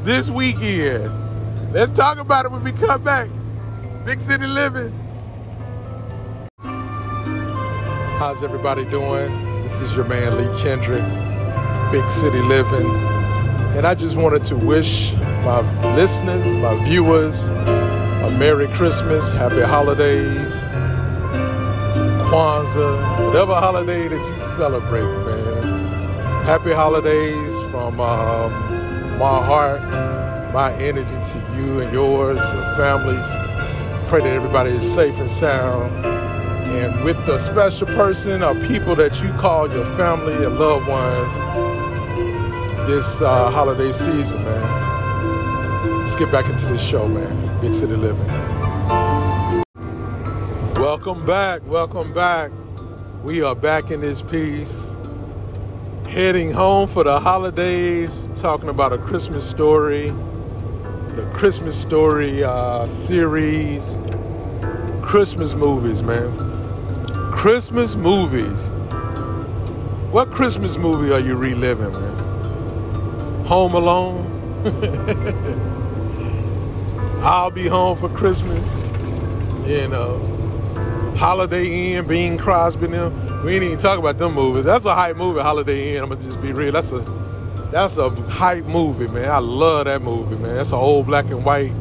this 0.05 0.31
weekend? 0.31 1.73
Let's 1.73 1.91
talk 1.91 2.19
about 2.19 2.45
it 2.45 2.53
when 2.53 2.63
we 2.63 2.73
come 2.73 3.03
back. 3.03 3.29
Big 4.05 4.21
City 4.21 4.47
Living. 4.47 4.93
How's 8.19 8.45
everybody 8.45 8.85
doing? 8.85 9.63
This 9.63 9.81
is 9.81 9.97
your 9.97 10.05
man 10.05 10.37
Lee 10.37 10.61
Kendrick, 10.61 11.03
Big 11.91 12.09
City 12.09 12.41
Living. 12.41 12.89
And 13.77 13.85
I 13.85 13.95
just 13.95 14.17
wanted 14.17 14.45
to 14.47 14.57
wish 14.57 15.15
my 15.15 15.61
listeners, 15.97 16.47
my 16.57 16.85
viewers, 16.85 17.49
a 17.49 18.37
Merry 18.39 18.69
Christmas, 18.69 19.33
Happy 19.33 19.63
Holidays, 19.63 20.72
Kwanzaa, 22.33 23.27
whatever 23.27 23.55
holiday 23.55 24.09
that 24.09 24.27
you 24.27 24.41
celebrate, 24.57 25.05
man. 25.05 26.45
Happy 26.47 26.73
holidays 26.73 27.53
from 27.71 28.01
um, 28.01 28.51
my 29.19 29.45
heart, 29.45 29.83
my 30.55 30.73
energy 30.77 31.11
to 31.31 31.39
you 31.55 31.81
and 31.81 31.93
yours, 31.93 32.39
your 32.39 32.77
families. 32.79 33.27
Pray 34.09 34.23
that 34.23 34.33
everybody 34.33 34.71
is 34.71 34.91
safe 34.91 35.15
and 35.19 35.31
sound. 35.31 35.93
And 36.07 37.05
with 37.05 37.23
the 37.27 37.39
special 37.39 37.87
person 37.89 38.43
or 38.43 38.55
people 38.67 38.97
that 38.97 39.23
you 39.23 39.31
call 39.35 39.71
your 39.71 39.85
family 39.99 40.33
and 40.33 40.59
loved 40.59 40.89
ones 40.89 41.33
this 42.89 43.21
uh, 43.21 43.51
holiday 43.51 43.93
season, 43.93 44.43
man. 44.43 46.01
Let's 46.01 46.17
get 46.17 46.33
back 46.33 46.49
into 46.49 46.65
this 46.65 46.83
show, 46.83 47.07
man. 47.07 47.61
Big 47.61 47.75
City 47.75 47.95
Living. 47.95 48.62
Welcome 50.83 51.25
back. 51.25 51.63
Welcome 51.65 52.13
back. 52.13 52.51
We 53.23 53.41
are 53.41 53.55
back 53.55 53.93
in 53.93 54.01
this 54.01 54.21
piece. 54.21 54.97
Heading 56.09 56.51
home 56.51 56.89
for 56.89 57.05
the 57.05 57.21
holidays, 57.21 58.29
talking 58.35 58.69
about 58.69 58.93
a 58.93 58.99
Christmas 58.99 59.49
story, 59.49 60.11
the 61.11 61.23
Christmas 61.33 61.81
story 61.81 62.43
uh, 62.43 62.89
series, 62.89 63.97
Christmas 65.03 65.55
movies, 65.55 66.03
man. 66.03 66.33
Christmas 67.31 67.95
movies. 67.95 68.67
What 70.11 70.33
Christmas 70.33 70.79
movie 70.79 71.13
are 71.13 71.21
you 71.21 71.37
reliving, 71.37 71.93
man? 71.93 73.45
Home 73.45 73.77
Alone? 73.77 74.27
I'll 77.23 77.53
be 77.53 77.69
home 77.69 77.97
for 77.97 78.09
Christmas. 78.09 78.69
You 79.65 79.87
know, 79.87 80.32
Holiday 81.17 81.95
Inn, 81.95 82.07
Bing 82.07 82.39
Crosby 82.39 82.87
them. 82.89 83.45
We 83.45 83.55
ain't 83.55 83.65
even 83.65 83.79
talk 83.79 83.99
about 83.99 84.19
them 84.19 84.35
movies. 84.35 84.65
That's 84.65 84.85
a 84.85 84.95
hype 84.95 85.17
movie, 85.17 85.41
Holiday 85.41 85.97
Inn. 85.97 86.03
I'm 86.03 86.09
gonna 86.09 86.23
just 86.23 86.41
be 86.41 86.53
real. 86.53 86.73
That's 86.73 86.93
a 86.93 87.01
that's 87.71 87.97
a 87.97 88.11
hype 88.11 88.65
movie, 88.65 89.09
man. 89.09 89.31
I 89.31 89.39
love 89.39 89.87
that 89.87 90.03
movie, 90.03 90.37
man. 90.37 90.57
That's 90.57 90.73
an 90.73 90.79
old 90.79 91.07
black 91.07 91.27
and 91.27 91.45
white 91.45 91.73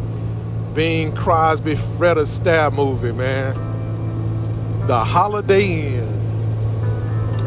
Bing 0.73 1.13
Crosby, 1.15 1.75
Fred 1.75 2.17
Astaire 2.17 2.71
movie, 2.71 3.11
man. 3.11 4.87
The 4.87 5.03
Holiday 5.03 5.97
Inn. 5.97 6.21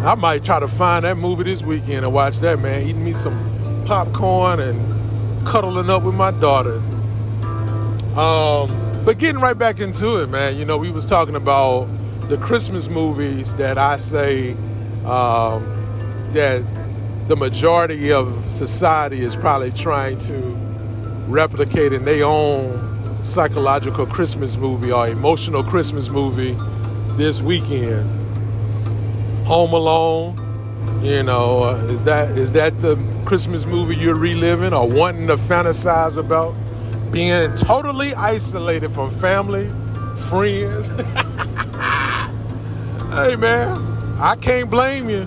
I 0.05 0.15
might 0.15 0.45
try 0.45 0.61
to 0.61 0.69
find 0.69 1.05
that 1.07 1.17
movie 1.17 1.45
this 1.45 1.63
weekend 1.63 2.05
and 2.05 2.13
watch 2.13 2.39
that, 2.41 2.59
man. 2.59 2.83
Eating 2.83 3.03
me 3.05 3.15
some 3.15 3.85
popcorn 3.87 4.61
and 4.61 5.47
cuddling 5.47 5.89
up 5.89 6.03
with 6.03 6.15
my 6.15 6.31
daughter. 6.31 6.77
Um, 8.19 8.84
but 9.05 9.19
getting 9.19 9.41
right 9.41 9.57
back 9.59 9.81
into 9.81 10.23
it, 10.23 10.29
man, 10.29 10.57
you 10.57 10.65
know, 10.65 10.79
we 10.79 10.91
was 10.91 11.05
talking 11.05 11.37
about 11.37 11.89
the 12.29 12.39
Christmas 12.39 12.89
movies 12.89 13.53
that 13.55 13.77
I 13.77 13.99
say 13.99 14.53
um, 15.05 15.63
that 16.33 16.63
the 17.29 17.37
majority 17.37 18.13
of 18.13 18.51
society 18.51 19.23
is 19.23 19.37
probably 19.37 19.73
trying 19.73 20.19
to 20.21 20.37
replicate 21.27 21.93
in 21.93 22.05
their 22.05 22.25
own 22.25 23.23
psychological 23.23 24.07
Christmas 24.07 24.57
movie 24.57 24.93
or 24.93 25.09
emotional 25.09 25.63
Christmas 25.63 26.09
movie 26.09 26.57
this 27.17 27.43
weekend. 27.43 28.09
Home 29.47 29.73
Alone, 29.73 31.01
you 31.03 31.23
know, 31.23 31.65
uh, 31.65 31.77
is 31.91 32.05
that 32.05 32.37
is 32.37 32.53
that 32.53 32.79
the 32.81 32.97
Christmas 33.27 33.67
movie 33.67 33.97
you're 33.97 34.15
reliving 34.15 34.73
or 34.73 34.89
wanting 34.89 35.27
to 35.27 35.37
fantasize 35.37 36.17
about? 36.17 36.55
Being 37.15 37.55
totally 37.55 38.13
isolated 38.15 38.93
from 38.93 39.09
family, 39.09 39.71
friends. 40.29 40.89
hey 43.15 43.37
man, 43.37 43.81
I 44.19 44.35
can't 44.41 44.69
blame 44.69 45.09
you. 45.09 45.25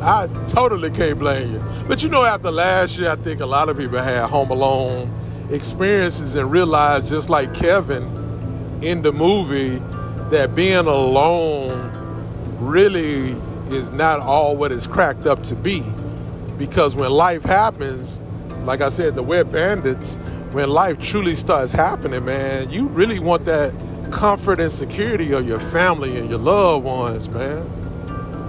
I 0.00 0.26
totally 0.48 0.90
can't 0.90 1.18
blame 1.18 1.52
you. 1.52 1.62
But 1.86 2.02
you 2.02 2.08
know, 2.08 2.24
after 2.24 2.50
last 2.50 2.98
year, 2.98 3.10
I 3.10 3.16
think 3.16 3.42
a 3.42 3.46
lot 3.46 3.68
of 3.68 3.76
people 3.76 3.98
had 3.98 4.24
Home 4.30 4.50
Alone 4.50 5.12
experiences 5.50 6.34
and 6.34 6.50
realized, 6.50 7.10
just 7.10 7.28
like 7.28 7.52
Kevin 7.52 8.80
in 8.80 9.02
the 9.02 9.12
movie, 9.12 9.82
that 10.30 10.54
being 10.54 10.86
alone 10.86 11.90
really 12.58 13.36
is 13.68 13.92
not 13.92 14.20
all 14.20 14.56
what 14.56 14.72
it's 14.72 14.86
cracked 14.86 15.26
up 15.26 15.42
to 15.42 15.54
be. 15.54 15.84
Because 16.56 16.96
when 16.96 17.10
life 17.10 17.42
happens, 17.42 18.18
like 18.64 18.80
I 18.80 18.88
said, 18.88 19.14
the 19.14 19.22
wet 19.22 19.52
bandits 19.52 20.18
when 20.52 20.70
life 20.70 20.98
truly 20.98 21.34
starts 21.34 21.72
happening, 21.72 22.24
man, 22.24 22.70
you 22.70 22.86
really 22.88 23.18
want 23.18 23.44
that 23.46 23.72
comfort 24.10 24.60
and 24.60 24.70
security 24.70 25.32
of 25.32 25.46
your 25.46 25.60
family 25.60 26.16
and 26.16 26.30
your 26.30 26.38
loved 26.38 26.84
ones, 26.84 27.28
man. 27.28 27.72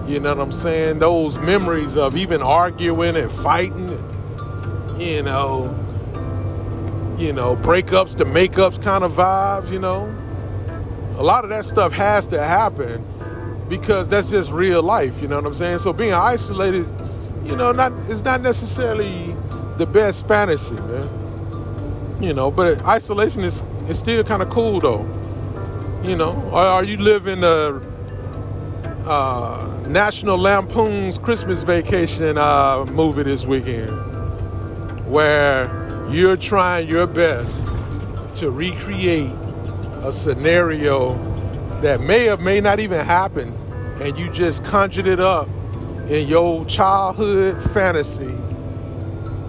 You 0.07 0.19
know 0.19 0.33
what 0.33 0.41
I'm 0.41 0.51
saying? 0.51 0.99
Those 0.99 1.37
memories 1.37 1.97
of 1.97 2.15
even 2.15 2.41
arguing 2.41 3.17
and 3.17 3.31
fighting, 3.31 3.89
you 4.97 5.21
know, 5.21 5.65
you 7.17 7.33
know, 7.33 7.55
breakups 7.57 8.15
to 8.17 8.25
makeups 8.25 8.81
kind 8.81 9.03
of 9.03 9.13
vibes, 9.13 9.71
you 9.71 9.79
know. 9.79 10.13
A 11.17 11.23
lot 11.23 11.43
of 11.43 11.49
that 11.49 11.65
stuff 11.65 11.91
has 11.91 12.27
to 12.27 12.41
happen 12.41 13.03
because 13.67 14.07
that's 14.07 14.29
just 14.29 14.51
real 14.51 14.81
life, 14.81 15.21
you 15.21 15.27
know 15.27 15.35
what 15.35 15.45
I'm 15.45 15.53
saying? 15.53 15.79
So 15.79 15.91
being 15.91 16.13
isolated, 16.13 16.85
you 17.43 17.55
know, 17.55 17.71
not 17.71 17.91
it's 18.07 18.21
not 18.21 18.41
necessarily 18.41 19.35
the 19.77 19.85
best 19.85 20.27
fantasy, 20.27 20.75
man. 20.75 21.16
You 22.19 22.33
know, 22.33 22.49
but 22.49 22.83
isolation 22.83 23.43
is 23.43 23.63
is 23.87 23.99
still 23.99 24.23
kind 24.23 24.41
of 24.41 24.49
cool 24.49 24.79
though. 24.79 25.05
You 26.03 26.15
know, 26.15 26.33
or 26.51 26.59
are 26.59 26.83
you 26.83 26.97
living 26.97 27.43
a 27.43 27.79
uh, 29.05 29.83
National 29.87 30.37
Lampoon's 30.37 31.19
Christmas 31.19 31.61
Vacation 31.61 32.39
uh, 32.39 32.85
movie 32.85 33.21
this 33.21 33.45
weekend, 33.45 33.91
where 35.07 35.69
you're 36.09 36.37
trying 36.37 36.87
your 36.89 37.05
best 37.05 37.55
to 38.39 38.49
recreate 38.49 39.31
a 40.03 40.11
scenario 40.11 41.13
that 41.81 42.01
may 42.01 42.31
or 42.31 42.37
may 42.37 42.59
not 42.59 42.79
even 42.79 43.05
happen, 43.05 43.53
and 44.01 44.17
you 44.17 44.31
just 44.31 44.63
conjured 44.63 45.05
it 45.05 45.19
up 45.19 45.47
in 46.09 46.27
your 46.27 46.65
childhood 46.65 47.61
fantasy 47.73 48.35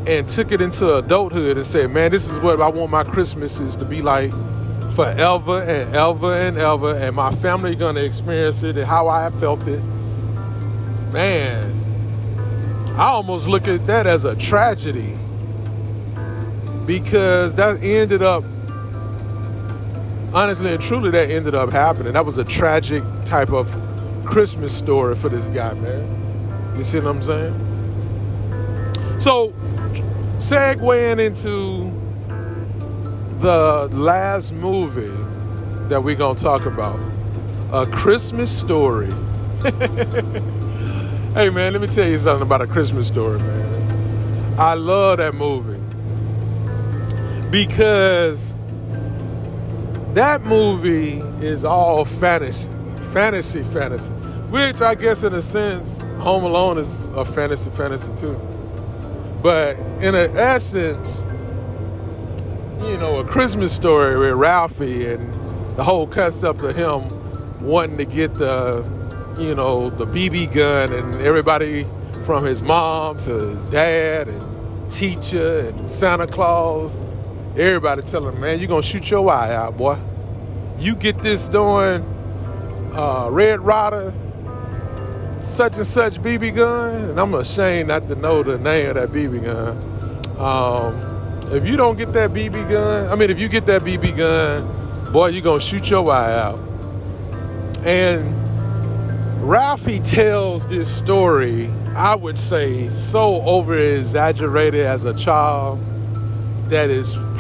and 0.09 0.29
took 0.29 0.51
it 0.51 0.61
into 0.61 0.97
adulthood 0.97 1.57
and 1.57 1.67
said, 1.67 1.91
Man, 1.91 2.11
this 2.11 2.29
is 2.29 2.39
what 2.41 2.61
I 2.61 2.69
want 2.69 2.91
my 2.91 3.05
Christmases 3.05 3.77
to 3.77 3.85
be 3.85 4.03
like 4.03 4.31
forever 4.95 5.63
and 5.63 5.95
ever 5.95 6.33
and 6.33 6.59
ever, 6.59 6.95
and 6.95 7.15
my 7.15 7.33
family 7.37 7.77
gonna 7.77 8.01
experience 8.01 8.63
it 8.63 8.77
and 8.77 8.87
how 8.87 9.07
I 9.07 9.31
felt 9.39 9.67
it 9.69 9.83
man, 11.13 11.75
I 12.97 13.09
almost 13.09 13.49
look 13.49 13.69
at 13.69 13.87
that 13.87 14.07
as 14.07 14.25
a 14.25 14.35
tragedy 14.37 15.17
because 16.87 17.55
that 17.55 17.83
ended 17.83 18.23
up, 18.23 18.45
honestly 20.33 20.73
and 20.73 20.83
truly, 20.83 21.11
that 21.11 21.31
ended 21.31 21.55
up 21.55 21.71
happening. 21.71 22.13
That 22.13 22.27
was 22.27 22.39
a 22.39 22.45
tragic 22.45 23.03
type 23.25 23.51
of 23.51 23.77
Christmas 24.25 24.77
story 24.77 25.17
for 25.17 25.29
this 25.29 25.49
guy, 25.51 25.75
man. 25.75 26.75
You 26.77 26.85
see 26.85 26.99
what 26.99 27.09
I'm 27.09 27.23
saying? 27.23 27.78
So, 29.19 29.53
segueing 30.37 31.19
into 31.19 31.93
the 33.41 33.89
last 33.93 34.53
movie 34.53 35.09
that 35.89 36.03
we're 36.03 36.17
going 36.17 36.37
to 36.37 36.43
talk 36.43 36.67
about, 36.67 36.99
A 37.73 37.87
Christmas 37.87 38.57
Story. 38.57 39.13
Hey 41.35 41.51
man, 41.51 41.73
let 41.75 41.83
me 41.83 41.87
tell 41.87 42.09
you 42.09 42.19
something 42.19 42.43
about 42.43 42.63
a 42.63 42.67
Christmas 42.67 43.07
story, 43.07 43.39
man. 43.39 44.59
I 44.59 44.75
love 44.75 45.19
that 45.19 45.35
movie 45.35 45.79
because 47.51 48.53
that 50.15 50.43
movie 50.43 51.19
is 51.47 51.65
all 51.65 52.07
fantasy, 52.07 52.69
fantasy, 53.13 53.63
fantasy. 53.63 54.11
Which 54.51 54.81
I 54.81 54.97
guess, 54.97 55.23
in 55.23 55.35
a 55.35 55.43
sense, 55.43 56.01
Home 56.21 56.43
Alone 56.43 56.79
is 56.79 57.05
a 57.15 57.25
fantasy, 57.25 57.71
fantasy 57.71 58.11
too. 58.17 58.41
But 59.43 59.79
in 60.03 60.15
essence, 60.15 61.25
you 62.83 62.97
know, 62.97 63.19
a 63.21 63.25
Christmas 63.25 63.73
story 63.73 64.19
with 64.19 64.35
Ralphie 64.35 65.07
and 65.07 65.33
the 65.77 65.85
whole 65.85 66.07
concept 66.07 66.61
of 66.61 66.75
him 66.75 67.61
wanting 67.61 67.99
to 67.99 68.05
get 68.05 68.35
the 68.35 68.85
you 69.39 69.55
know, 69.55 69.89
the 69.89 70.07
BB 70.07 70.53
gun 70.53 70.93
and 70.93 71.15
everybody 71.23 71.87
from 72.25 72.45
his 72.45 72.63
mom 72.63 73.19
to 73.19 73.31
his 73.31 73.67
dad 73.67 74.29
and 74.29 74.91
teacher 74.91 75.61
and 75.61 75.89
Santa 75.91 76.27
Claus, 76.27 76.97
everybody 77.57 78.03
telling 78.03 78.35
him, 78.35 78.41
man, 78.41 78.59
you're 78.59 78.69
going 78.69 78.83
to 78.83 78.89
shoot 78.89 79.11
your 79.11 79.31
eye 79.31 79.55
out, 79.55 79.77
boy. 79.77 79.99
You 80.79 80.97
get 80.97 81.19
this 81.19 81.47
doing 81.49 82.03
uh, 82.95 83.29
Red 83.31 83.61
Ryder, 83.61 84.13
such 85.49 85.75
and 85.75 85.87
such 85.87 86.15
BB 86.23 86.55
gun, 86.55 87.11
and 87.11 87.21
I'm 87.21 87.35
ashamed 87.35 87.89
not 87.89 88.07
to 88.09 88.15
know 88.15 88.43
the 88.43 88.59
name 88.59 88.91
of 88.91 88.95
that 88.97 89.09
BB 89.11 89.45
gun. 89.45 90.39
Um, 90.39 91.53
if 91.53 91.67
you 91.67 91.77
don't 91.77 91.97
get 91.97 92.13
that 92.13 92.31
BB 92.31 92.69
gun, 92.69 93.09
I 93.09 93.17
mean, 93.17 93.31
if 93.31 93.41
you 93.41 93.49
get 93.49 93.67
that 93.67 93.83
BB 93.83 94.17
gun, 94.17 95.13
boy, 95.13 95.29
you're 95.29 95.59
to 95.59 95.65
shoot 95.65 95.91
your 95.91 96.11
eye 96.11 96.35
out. 96.35 96.59
And 97.85 98.35
Ralphie 99.43 100.01
tells 100.01 100.67
this 100.67 100.95
story, 100.95 101.71
I 101.97 102.15
would 102.15 102.39
say, 102.39 102.89
so 102.91 103.43
over 103.43 103.77
exaggerated 103.79 104.83
as 104.83 105.05
a 105.05 105.15
child 105.15 105.81
that 106.69 106.91
is 106.91 107.15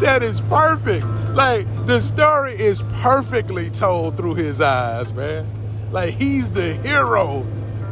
that 0.00 0.20
is 0.22 0.40
perfect. 0.42 1.04
Like 1.34 1.66
the 1.86 2.00
story 2.00 2.58
is 2.58 2.82
perfectly 3.00 3.68
told 3.70 4.16
through 4.16 4.36
his 4.36 4.60
eyes, 4.60 5.12
man. 5.12 5.46
Like 5.90 6.14
he's 6.14 6.50
the 6.50 6.74
hero 6.74 7.46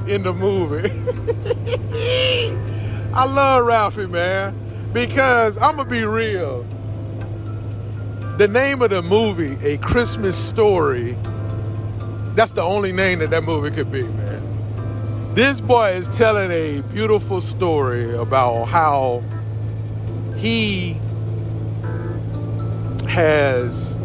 in 0.06 0.22
the 0.22 0.32
movie. 0.32 0.90
I 3.14 3.24
love 3.24 3.64
Ralphie, 3.64 4.06
man, 4.06 4.54
because 4.92 5.56
I'm 5.56 5.76
gonna 5.76 5.88
be 5.88 6.04
real. 6.04 6.66
The 8.38 8.48
name 8.48 8.82
of 8.82 8.90
the 8.90 9.02
movie, 9.02 9.56
A 9.64 9.78
Christmas 9.78 10.36
Story, 10.36 11.16
that's 12.34 12.50
the 12.50 12.62
only 12.62 12.90
name 12.90 13.20
that 13.20 13.30
that 13.30 13.44
movie 13.44 13.70
could 13.70 13.92
be, 13.92 14.02
man. 14.02 15.34
This 15.34 15.60
boy 15.60 15.92
is 15.92 16.08
telling 16.08 16.50
a 16.50 16.80
beautiful 16.92 17.40
story 17.40 18.12
about 18.16 18.64
how 18.64 19.22
he 20.36 20.94
has 23.08 24.00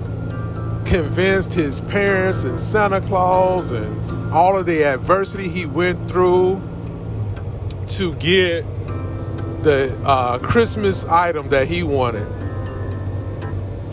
convinced 0.89 1.54
his 1.54 1.82
parents 1.82 2.43
and 2.45 2.60
Santa 2.60 2.99
Claus 2.99 3.69
and 3.69 4.34
all 4.34 4.58
of 4.58 4.65
the 4.65 4.84
adversity 4.84 5.47
he 5.47 5.67
went 5.67 6.10
through 6.10 6.60
to 7.89 8.15
get 8.15 8.65
the 9.62 9.95
uh, 10.04 10.39
Christmas 10.39 11.06
item 11.06 11.49
that 11.49 11.67
he 11.67 11.84
wanted. 11.84 12.28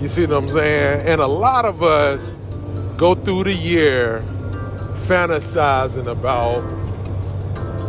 You 0.01 0.09
see 0.09 0.25
what 0.25 0.39
I'm 0.39 0.49
saying? 0.49 1.07
And 1.07 1.21
a 1.21 1.27
lot 1.27 1.67
of 1.67 1.83
us 1.83 2.39
go 2.97 3.15
through 3.15 3.45
the 3.45 3.55
year 3.55 4.23
fantasizing 5.05 6.07
about 6.07 6.63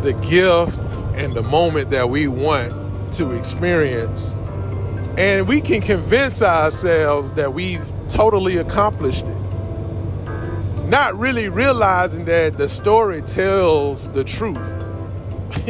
the 0.02 0.12
gift 0.12 0.78
and 1.16 1.32
the 1.32 1.42
moment 1.42 1.90
that 1.90 2.10
we 2.10 2.28
want 2.28 3.14
to 3.14 3.32
experience. 3.32 4.34
And 5.16 5.48
we 5.48 5.62
can 5.62 5.80
convince 5.80 6.42
ourselves 6.42 7.32
that 7.32 7.54
we've 7.54 7.80
totally 8.08 8.56
accomplished 8.56 9.24
it. 9.24 9.36
Not 10.88 11.14
really 11.16 11.48
realizing 11.48 12.24
that 12.26 12.56
the 12.56 12.68
story 12.68 13.22
tells 13.22 14.08
the 14.12 14.24
truth. 14.24 14.56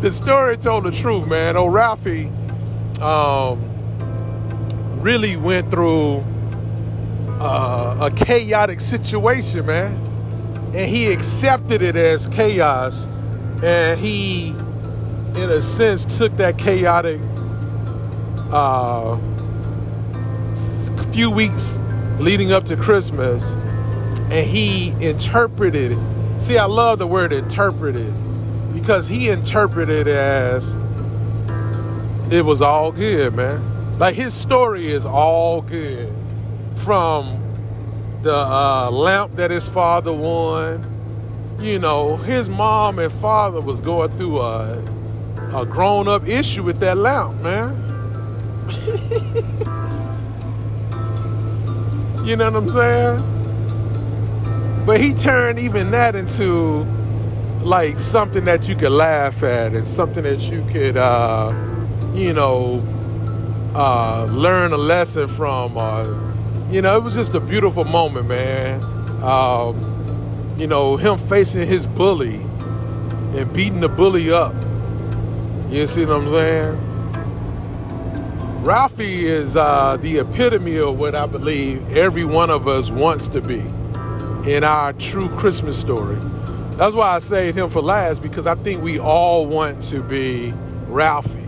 the 0.00 0.10
story 0.10 0.56
told 0.56 0.84
the 0.84 0.90
truth, 0.90 1.26
man. 1.26 1.56
Oh, 1.56 1.66
Ralphie 1.66 2.30
um, 3.00 3.60
really 5.02 5.36
went 5.36 5.70
through 5.70 6.24
uh, 7.40 8.10
a 8.10 8.24
chaotic 8.24 8.80
situation, 8.80 9.66
man. 9.66 9.94
And 10.74 10.88
he 10.88 11.12
accepted 11.12 11.82
it 11.82 11.96
as 11.96 12.26
chaos. 12.28 13.06
And 13.62 14.00
he, 14.00 14.48
in 14.48 15.50
a 15.50 15.60
sense, 15.60 16.06
took 16.16 16.36
that 16.38 16.56
chaotic 16.56 17.20
uh, 18.50 19.18
few 21.12 21.30
weeks 21.30 21.78
leading 22.18 22.52
up 22.52 22.64
to 22.64 22.74
Christmas 22.74 23.52
and 24.30 24.46
he 24.46 24.90
interpreted 25.04 25.92
it. 25.92 26.42
See, 26.42 26.56
I 26.56 26.64
love 26.64 26.98
the 26.98 27.06
word 27.06 27.34
interpreted 27.34 28.14
because 28.72 29.08
he 29.08 29.28
interpreted 29.28 30.06
it 30.06 30.16
as 30.16 30.76
it 32.32 32.46
was 32.46 32.62
all 32.62 32.92
good, 32.92 33.34
man. 33.34 33.98
Like 33.98 34.14
his 34.14 34.32
story 34.32 34.90
is 34.90 35.04
all 35.04 35.60
good 35.60 36.10
from 36.76 37.38
the 38.22 38.34
uh, 38.34 38.90
lamp 38.90 39.36
that 39.36 39.50
his 39.50 39.68
father 39.68 40.14
won. 40.14 40.88
You 41.60 41.78
know, 41.78 42.16
his 42.16 42.48
mom 42.48 42.98
and 42.98 43.12
father 43.12 43.60
was 43.60 43.82
going 43.82 44.16
through 44.16 44.40
a, 44.40 44.82
a 45.52 45.66
grown 45.66 46.08
up 46.08 46.26
issue 46.26 46.62
with 46.62 46.80
that 46.80 46.96
lamp, 46.96 47.38
man. 47.42 47.90
you 52.24 52.36
know 52.36 52.50
what 52.50 52.62
I'm 52.62 52.70
saying? 52.70 53.22
But 54.86 55.00
he 55.00 55.14
turned 55.14 55.58
even 55.58 55.90
that 55.92 56.16
into 56.16 56.84
like 57.62 57.98
something 57.98 58.44
that 58.46 58.68
you 58.68 58.74
could 58.74 58.92
laugh 58.92 59.42
at 59.42 59.74
and 59.74 59.86
something 59.86 60.24
that 60.24 60.40
you 60.40 60.64
could 60.72 60.96
uh, 60.96 61.52
you 62.14 62.32
know, 62.32 62.82
uh, 63.74 64.26
learn 64.30 64.72
a 64.72 64.76
lesson 64.76 65.28
from. 65.28 65.76
Or, 65.76 66.04
you 66.70 66.82
know, 66.82 66.96
it 66.96 67.02
was 67.02 67.14
just 67.14 67.34
a 67.34 67.40
beautiful 67.40 67.84
moment, 67.84 68.28
man. 68.28 68.82
Um, 69.22 70.54
you 70.58 70.66
know, 70.66 70.96
him 70.96 71.18
facing 71.18 71.66
his 71.66 71.86
bully 71.86 72.36
and 73.34 73.52
beating 73.52 73.80
the 73.80 73.88
bully 73.88 74.30
up. 74.30 74.54
You 75.70 75.86
see 75.86 76.04
what 76.04 76.16
I'm 76.16 76.28
saying? 76.28 76.91
Ralphie 78.62 79.26
is 79.26 79.56
uh, 79.56 79.96
the 80.00 80.18
epitome 80.18 80.76
of 80.76 80.96
what 80.96 81.16
I 81.16 81.26
believe 81.26 81.96
every 81.96 82.24
one 82.24 82.48
of 82.48 82.68
us 82.68 82.92
wants 82.92 83.26
to 83.28 83.40
be 83.40 83.58
in 84.48 84.62
our 84.62 84.92
true 84.92 85.28
Christmas 85.30 85.76
story. 85.76 86.20
That's 86.76 86.94
why 86.94 87.16
I 87.16 87.18
saved 87.18 87.58
him 87.58 87.70
for 87.70 87.82
last 87.82 88.22
because 88.22 88.46
I 88.46 88.54
think 88.54 88.80
we 88.80 89.00
all 89.00 89.46
want 89.46 89.82
to 89.90 90.00
be 90.00 90.54
Ralphie. 90.86 91.44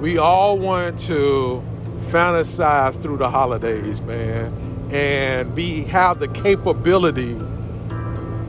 We 0.00 0.18
all 0.18 0.58
want 0.58 0.98
to 1.06 1.62
fantasize 2.10 3.00
through 3.00 3.16
the 3.16 3.30
holidays, 3.30 4.02
man, 4.02 4.52
and 4.92 5.54
be 5.54 5.84
have 5.84 6.20
the 6.20 6.28
capability 6.28 7.38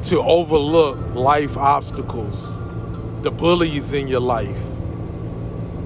to 0.09 0.19
overlook 0.19 0.97
life 1.15 1.55
obstacles, 1.55 2.57
the 3.21 3.31
bullies 3.31 3.93
in 3.93 4.09
your 4.09 4.19
life, 4.19 4.63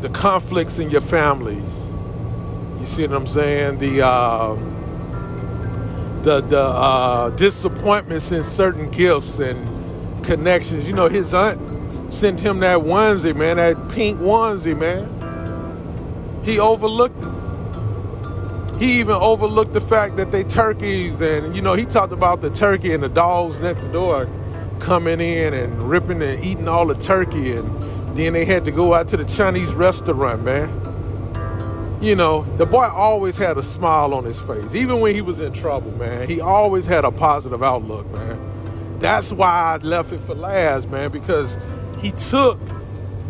the 0.02 0.10
conflicts 0.10 0.80
in 0.80 0.90
your 0.90 1.02
families. 1.02 1.86
You 2.80 2.86
see 2.86 3.06
what 3.06 3.16
I'm 3.16 3.28
saying? 3.28 3.80
The 3.80 4.06
uh, 4.06 4.56
the 6.24 6.40
the 6.42 6.62
uh, 6.62 7.30
disappointments 7.32 8.32
in 8.32 8.44
certain 8.44 8.90
gifts 8.90 9.40
and 9.40 10.26
connections. 10.26 10.88
You 10.88 10.94
know, 10.94 11.10
his 11.10 11.34
aunt 11.34 11.60
sent 12.14 12.40
him 12.40 12.62
that 12.62 12.80
onesie, 12.80 13.36
man, 13.36 13.58
that 13.58 13.90
pink 13.90 14.20
onesie, 14.20 14.78
man. 14.78 15.08
He 16.46 16.58
overlooked. 16.58 17.26
He 18.80 19.02
even 19.02 19.16
overlooked 19.16 19.74
the 19.74 19.82
fact 19.82 20.16
that 20.16 20.32
they 20.32 20.46
turkeys, 20.46 21.20
and 21.20 21.54
you 21.54 21.62
know, 21.62 21.74
he 21.74 21.84
talked 21.84 22.14
about 22.14 22.40
the 22.40 22.50
turkey 22.50 22.94
and 22.94 23.04
the 23.04 23.10
dogs 23.10 23.60
next 23.60 23.90
door 23.90 24.30
coming 24.80 25.20
in 25.20 25.54
and 25.54 25.90
ripping 25.90 26.22
and 26.22 26.42
eating 26.46 26.70
all 26.70 26.86
the 26.86 26.96
turkey, 26.96 27.58
and 27.58 28.18
then 28.18 28.32
they 28.32 28.46
had 28.46 28.64
to 28.64 28.72
go 28.72 28.94
out 28.94 29.10
to 29.10 29.18
the 29.18 29.26
Chinese 29.26 29.74
restaurant, 29.74 30.44
man 30.44 30.89
you 32.02 32.16
know, 32.16 32.44
the 32.58 32.66
boy 32.66 32.86
always 32.86 33.38
had 33.38 33.58
a 33.58 33.64
smile 33.64 34.14
on 34.14 34.24
his 34.24 34.40
face, 34.40 34.74
even 34.74 35.00
when 35.02 35.14
he 35.14 35.22
was 35.22 35.40
in 35.40 35.52
trouble, 35.52 35.92
man. 35.92 36.28
He 36.30 36.40
always 36.40 36.86
had 36.86 37.04
a 37.04 37.12
positive 37.12 37.62
outlook, 37.62 38.10
man. 38.12 39.00
That's 39.00 39.32
why 39.32 39.50
I 39.50 39.78
left 39.78 40.12
it 40.12 40.20
for 40.20 40.36
last, 40.36 40.90
man, 40.90 41.12
because 41.12 41.58
he 42.02 42.12
took 42.12 42.60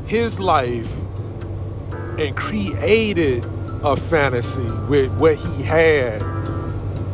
his 0.06 0.40
life 0.40 0.92
and 2.20 2.36
created 2.36 3.46
a 3.84 3.96
fantasy 3.96 4.70
with 4.88 5.12
what 5.14 5.36
he 5.36 5.64
had 5.64 6.22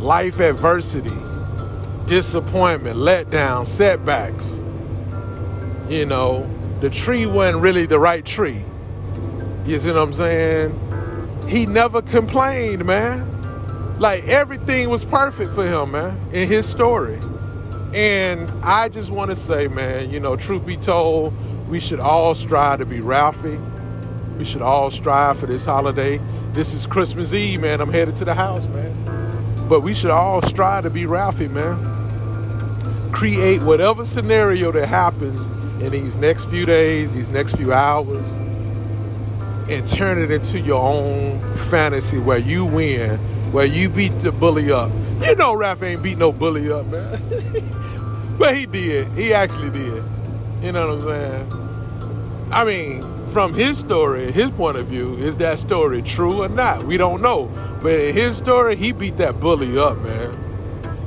life 0.02 0.40
adversity, 0.40 1.16
disappointment, 2.06 2.98
letdown, 2.98 3.68
setbacks. 3.68 4.62
You 5.88 6.06
know, 6.06 6.50
the 6.82 6.90
tree 6.90 7.26
wasn't 7.26 7.64
really 7.64 7.86
the 7.86 8.00
right 8.00 8.26
tree. 8.26 8.64
You 9.66 9.80
see 9.80 9.92
what 9.92 10.00
I'm 10.00 10.14
saying? 10.14 10.80
He 11.48 11.66
never 11.66 12.02
complained, 12.02 12.86
man. 12.86 14.00
Like 14.00 14.24
everything 14.26 14.90
was 14.90 15.04
perfect 15.04 15.54
for 15.54 15.66
him, 15.66 15.92
man, 15.92 16.20
in 16.34 16.48
his 16.48 16.66
story. 16.66 17.20
And 17.94 18.50
I 18.64 18.90
just 18.90 19.10
want 19.10 19.30
to 19.30 19.36
say, 19.36 19.68
man, 19.68 20.12
you 20.12 20.20
know, 20.20 20.36
truth 20.36 20.66
be 20.66 20.76
told, 20.76 21.34
we 21.70 21.80
should 21.80 22.00
all 22.00 22.36
strive 22.36 22.80
to 22.80 22.86
be 22.86 23.00
Ralphie. 23.00 23.60
We 24.38 24.44
should 24.44 24.62
all 24.62 24.92
strive 24.92 25.40
for 25.40 25.46
this 25.46 25.66
holiday. 25.66 26.20
This 26.52 26.74
is 26.74 26.86
Christmas 26.86 27.32
Eve, 27.32 27.62
man. 27.62 27.80
I'm 27.80 27.92
headed 27.92 28.18
to 28.18 28.26
the 28.26 28.34
house, 28.34 28.68
man. 28.68 29.68
But 29.70 29.82
we 29.82 29.94
should 29.94 30.12
all 30.12 30.42
strive 30.42 30.84
to 30.84 30.90
be 30.90 31.06
Ralphie, 31.06 31.48
man. 31.48 33.12
Create 33.14 33.62
whatever 33.62 34.04
scenario 34.04 34.74
that 34.74 34.88
happens 34.88 35.46
in 35.82 35.92
these 35.92 36.18
next 36.18 36.46
few 36.46 36.66
days, 36.66 37.12
these 37.12 37.30
next 37.30 37.56
few 37.56 37.72
hours 37.72 38.26
and 39.70 39.88
turn 39.88 40.22
it 40.22 40.30
into 40.30 40.60
your 40.60 40.82
own 40.82 41.40
fantasy 41.70 42.20
where 42.20 42.38
you 42.38 42.66
win, 42.66 43.18
where 43.52 43.66
you 43.66 43.90
beat 43.90 44.12
the 44.20 44.32
bully 44.32 44.72
up. 44.72 44.92
You 45.22 45.36
know 45.36 45.54
Raph 45.54 45.82
ain't 45.82 46.04
beat 46.04 46.18
no 46.18 46.32
bully 46.32 46.72
up, 46.72 46.86
man. 46.88 48.36
but 48.38 48.56
he 48.56 48.66
did. 48.66 49.08
He 49.14 49.34
actually 49.34 49.72
did. 49.72 50.04
You 50.62 50.72
know 50.72 50.96
what 50.96 51.10
I'm 51.10 51.50
saying? 51.50 52.50
I 52.52 52.64
mean, 52.64 53.30
from 53.30 53.54
his 53.54 53.80
story, 53.80 54.32
his 54.32 54.52
point 54.52 54.78
of 54.78 54.88
view, 54.88 55.16
is 55.16 55.38
that 55.38 55.58
story 55.58 56.02
true 56.02 56.44
or 56.44 56.50
not? 56.50 56.84
We 56.86 56.98
don't 56.98 57.22
know. 57.22 57.48
But 57.82 57.94
in 57.94 58.14
his 58.14 58.38
story, 58.38 58.76
he 58.76 58.92
beat 58.92 59.18
that 59.18 59.40
bully 59.40 59.78
up, 59.78 59.98
man. 60.00 60.32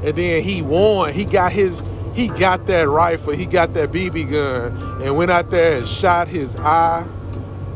And 0.02 0.16
then 0.16 0.42
he 0.42 0.62
won. 0.62 1.12
He 1.12 1.24
got 1.24 1.52
his 1.52 1.82
he 2.14 2.26
got 2.26 2.66
that 2.66 2.88
rifle, 2.88 3.32
he 3.32 3.46
got 3.46 3.74
that 3.74 3.92
BB 3.92 4.32
gun, 4.32 5.02
and 5.02 5.16
went 5.16 5.30
out 5.30 5.50
there 5.50 5.78
and 5.78 5.86
shot 5.86 6.26
his 6.26 6.56
eye 6.56 7.06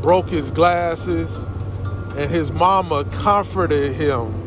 broke 0.03 0.29
his 0.29 0.51
glasses, 0.51 1.33
and 2.17 2.29
his 2.29 2.51
mama 2.51 3.05
comforted 3.05 3.95
him. 3.95 4.41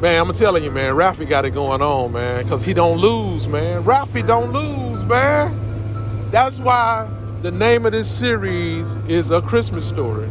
Man, 0.00 0.26
I'm 0.26 0.32
telling 0.34 0.64
you, 0.64 0.72
man, 0.72 0.94
Ralphie 0.94 1.24
got 1.24 1.44
it 1.46 1.50
going 1.50 1.80
on, 1.80 2.12
man, 2.12 2.42
because 2.42 2.64
he 2.64 2.74
don't 2.74 2.98
lose, 2.98 3.46
man. 3.48 3.84
Ralphie 3.84 4.22
don't 4.22 4.52
lose, 4.52 5.04
man. 5.04 6.30
That's 6.32 6.58
why 6.58 7.08
the 7.42 7.52
name 7.52 7.86
of 7.86 7.92
this 7.92 8.10
series 8.10 8.96
is 9.08 9.30
A 9.30 9.40
Christmas 9.40 9.88
Story. 9.88 10.26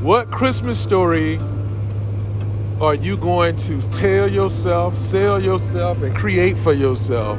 What 0.00 0.30
Christmas 0.32 0.78
story 0.78 1.38
are 2.80 2.94
you 2.94 3.16
going 3.16 3.54
to 3.56 3.80
tell 3.92 4.28
yourself, 4.28 4.96
sell 4.96 5.40
yourself, 5.40 6.02
and 6.02 6.14
create 6.16 6.58
for 6.58 6.72
yourself? 6.72 7.38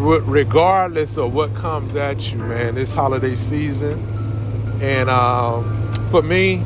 Regardless 0.00 1.18
of 1.18 1.34
what 1.34 1.54
comes 1.54 1.94
at 1.94 2.32
you, 2.32 2.38
man, 2.38 2.74
this 2.74 2.94
holiday 2.94 3.34
season. 3.34 3.98
And 4.80 5.10
um, 5.10 5.92
for 6.10 6.22
me, 6.22 6.62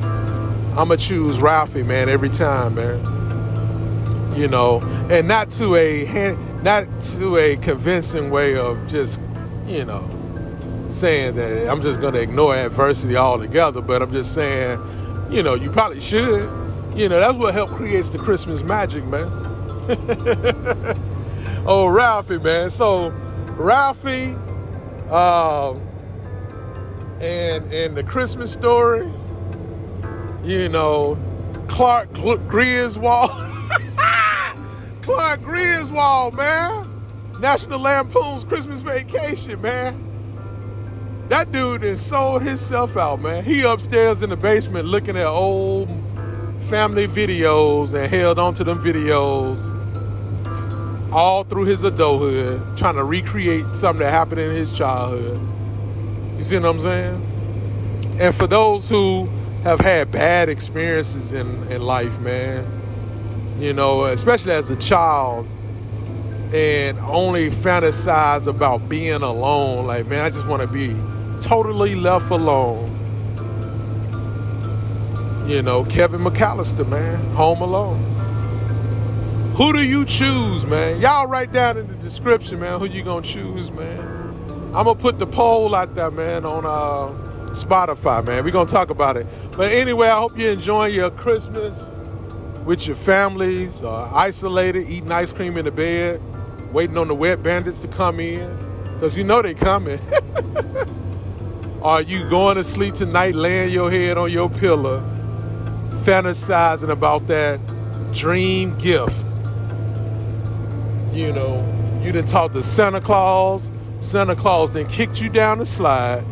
I'm 0.77 0.89
gonna 0.89 0.97
choose 0.97 1.41
Ralphie, 1.41 1.83
man, 1.83 2.09
every 2.09 2.29
time, 2.29 2.77
man. 2.77 4.33
You 4.37 4.49
know, 4.49 4.81
and 5.11 5.29
not 5.29 5.51
to 5.53 5.77
a 5.77 6.37
not 6.63 6.87
to 7.17 7.37
a 7.37 7.57
convincing 7.57 8.31
way 8.31 8.57
of 8.57 8.89
just, 8.89 9.21
you 9.67 9.85
know, 9.85 10.09
saying 10.89 11.35
that 11.35 11.69
I'm 11.69 11.83
just 11.83 12.01
gonna 12.01 12.19
ignore 12.19 12.55
adversity 12.55 13.17
altogether. 13.17 13.81
But 13.81 14.03
I'm 14.03 14.13
just 14.13 14.33
saying, 14.35 14.81
you 15.31 15.43
know, 15.43 15.55
you 15.55 15.71
probably 15.71 16.01
should. 16.01 16.51
You 16.95 17.09
know, 17.09 17.19
that's 17.19 17.39
what 17.39 17.53
helped 17.55 17.73
creates 17.73 18.11
the 18.11 18.19
Christmas 18.19 18.63
magic, 18.63 19.05
man. 19.05 19.29
oh, 21.67 21.89
Ralphie, 21.89 22.39
man. 22.39 22.71
So 22.71 23.13
Ralphie, 23.57 24.35
um, 25.11 25.81
and 27.21 27.73
and 27.73 27.97
the 27.97 28.03
Christmas 28.03 28.53
story. 28.53 29.09
You 30.43 30.69
know, 30.69 31.19
Clark 31.69 32.13
Griswold. 32.13 33.31
Clark 35.03 35.43
Griswold, 35.43 36.35
man. 36.35 36.91
National 37.41 37.81
Lampoon's 37.81 38.45
Christmas 38.45 38.83
Vacation, 38.83 39.61
man. 39.61 40.01
That 41.29 41.53
dude 41.53 41.83
has 41.83 42.05
sold 42.05 42.43
himself 42.43 42.97
out, 42.97 43.21
man. 43.21 43.45
He 43.45 43.63
upstairs 43.63 44.23
in 44.23 44.31
the 44.31 44.37
basement 44.37 44.87
looking 44.87 45.17
at 45.17 45.27
old 45.27 45.89
family 46.69 47.09
videos 47.09 47.95
and 47.95 48.11
held 48.11 48.39
onto 48.39 48.65
them 48.65 48.83
videos 48.83 49.84
all 51.15 51.45
through 51.45 51.65
his 51.65 51.85
adulthood, 51.85 52.77
trying 52.77 52.97
to 52.97 53.05
recreate 53.05 53.65
something 53.73 54.01
that 54.01 54.11
happened 54.11 54.41
in 54.41 54.51
his 54.51 54.73
childhood. 54.73 55.41
You 56.37 56.43
see 56.43 56.59
what 56.59 56.69
I'm 56.69 56.81
saying? 56.81 58.17
And 58.19 58.35
for 58.35 58.49
those 58.49 58.89
who 58.89 59.29
have 59.63 59.79
had 59.79 60.11
bad 60.11 60.49
experiences 60.49 61.33
in, 61.33 61.47
in 61.71 61.83
life, 61.83 62.19
man, 62.19 62.67
you 63.61 63.73
know, 63.73 64.07
especially 64.07 64.53
as 64.53 64.71
a 64.71 64.77
child, 64.77 65.47
and 66.53 66.99
only 67.01 67.49
fantasize 67.51 68.49
about 68.49 68.89
being 68.89 69.23
alone, 69.23 69.87
like, 69.87 70.09
man, 70.09 70.25
I 70.25 70.31
just 70.31 70.49
want 70.49 70.63
to 70.63 70.69
be 70.69 70.97
totally 71.41 71.95
left 71.95 72.31
alone. 72.31 72.91
You 75.47 75.63
know, 75.63 75.85
Kevin 75.85 76.23
McAllister, 76.23 76.89
man, 76.89 77.21
Home 77.35 77.61
Alone. 77.61 78.14
Who 79.55 79.73
do 79.73 79.87
you 79.87 80.05
choose, 80.05 80.67
man? 80.67 81.01
Y'all 81.01 81.29
write 81.29 81.53
down 81.53 81.79
in 81.79 81.87
the 81.87 81.95
description, 81.95 82.59
man, 82.59 82.81
who 82.81 82.87
you 82.87 83.05
gonna 83.05 83.23
choose, 83.23 83.71
man. 83.71 84.01
I'm 84.75 84.85
gonna 84.85 84.97
put 84.97 85.21
the 85.21 85.29
poll 85.29 85.77
out 85.77 85.95
there, 85.95 86.11
man, 86.11 86.45
on 86.45 86.67
uh, 86.67 87.51
Spotify, 87.53 88.25
man. 88.25 88.43
We're 88.43 88.51
gonna 88.51 88.69
talk 88.69 88.91
about 88.91 89.17
it. 89.17 89.29
But 89.53 89.71
anyway, 89.71 90.09
I 90.09 90.19
hope 90.19 90.37
you're 90.37 90.51
enjoying 90.51 90.93
your 90.93 91.13
Christmas 91.13 91.89
with 92.65 92.89
your 92.89 92.97
families, 92.97 93.81
uh, 93.85 94.11
isolated, 94.13 94.89
eating 94.89 95.13
ice 95.13 95.33
cream 95.33 95.57
in 95.57 95.67
the 95.67 95.71
bed, 95.71 96.21
waiting 96.73 96.99
on 96.99 97.07
the 97.07 97.15
wet 97.15 97.45
bandits 97.45 97.79
to 97.79 97.87
come 97.87 98.19
in, 98.19 98.59
because 98.95 99.17
you 99.17 99.23
know 99.23 99.41
they 99.41 99.55
coming. 99.55 100.01
Are 101.83 102.03
you 102.03 102.29
going 102.29 102.57
to 102.57 102.65
sleep 102.65 102.97
tonight, 102.97 103.37
laying 103.37 103.71
your 103.71 103.89
head 103.89 104.19
on 104.19 104.33
your 104.33 104.51
pillow, 104.51 104.99
fantasizing 106.03 106.91
about 106.91 107.29
that 107.29 107.61
dream 108.13 108.77
gift? 108.79 109.25
You 111.15 111.33
know, 111.33 112.01
you 112.03 112.11
didn't 112.11 112.29
talk 112.29 112.53
to 112.55 112.63
Santa 112.63 113.01
Claus. 113.01 113.71
Santa 114.01 114.35
Claus 114.35 114.73
then 114.73 114.89
kicked 114.89 115.21
you 115.21 115.29
down 115.29 115.59
the 115.59 115.67
slide 115.67 116.25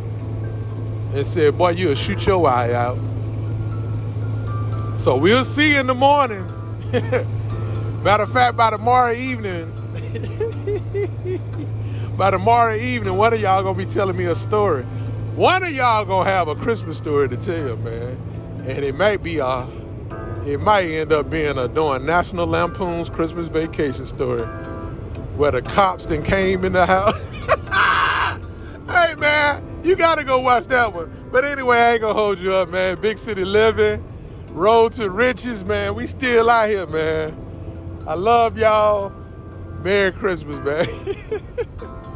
and 1.14 1.24
said, 1.24 1.56
Boy, 1.56 1.70
you'll 1.70 1.94
shoot 1.94 2.26
your 2.26 2.44
eye 2.48 2.72
out. 2.72 2.98
So 4.98 5.16
we'll 5.16 5.44
see 5.44 5.76
in 5.76 5.86
the 5.86 5.94
morning. 5.94 6.44
Matter 8.02 8.24
of 8.24 8.32
fact, 8.32 8.56
by 8.56 8.70
tomorrow 8.70 9.12
evening, 9.12 9.72
by 12.16 12.32
tomorrow 12.32 12.74
evening, 12.74 13.16
one 13.16 13.32
of 13.32 13.40
y'all 13.40 13.62
gonna 13.62 13.78
be 13.78 13.86
telling 13.86 14.16
me 14.16 14.24
a 14.24 14.34
story. 14.34 14.82
One 15.36 15.62
of 15.62 15.70
y'all 15.70 16.04
gonna 16.04 16.28
have 16.28 16.48
a 16.48 16.56
Christmas 16.56 16.98
story 16.98 17.28
to 17.28 17.36
tell, 17.36 17.76
man. 17.76 18.18
And 18.66 18.84
it 18.84 18.96
might 18.96 19.22
be 19.22 19.38
a, 19.38 19.68
it 20.46 20.60
might 20.60 20.84
end 20.84 21.12
up 21.12 21.30
being 21.30 21.56
a 21.58 21.68
doing 21.68 22.04
National 22.04 22.46
Lampoon's 22.46 23.08
Christmas 23.08 23.48
Vacation 23.48 24.04
story, 24.04 24.44
where 25.36 25.50
the 25.52 25.62
cops 25.62 26.06
then 26.06 26.22
came 26.22 26.64
in 26.64 26.72
the 26.72 26.84
house. 26.84 27.16
hey 28.90 29.14
man, 29.16 29.80
you 29.84 29.94
gotta 29.94 30.24
go 30.24 30.40
watch 30.40 30.66
that 30.66 30.92
one. 30.92 31.12
But 31.30 31.44
anyway, 31.44 31.78
I 31.78 31.92
ain't 31.92 32.00
gonna 32.00 32.14
hold 32.14 32.38
you 32.38 32.52
up, 32.54 32.70
man. 32.70 33.00
Big 33.00 33.18
city 33.18 33.44
living, 33.44 34.04
road 34.48 34.92
to 34.94 35.10
riches, 35.10 35.64
man. 35.64 35.94
We 35.94 36.06
still 36.06 36.50
out 36.50 36.68
here, 36.68 36.86
man. 36.86 37.36
I 38.06 38.14
love 38.14 38.58
y'all. 38.58 39.12
Merry 39.82 40.12
Christmas, 40.12 40.64
man. 40.64 41.46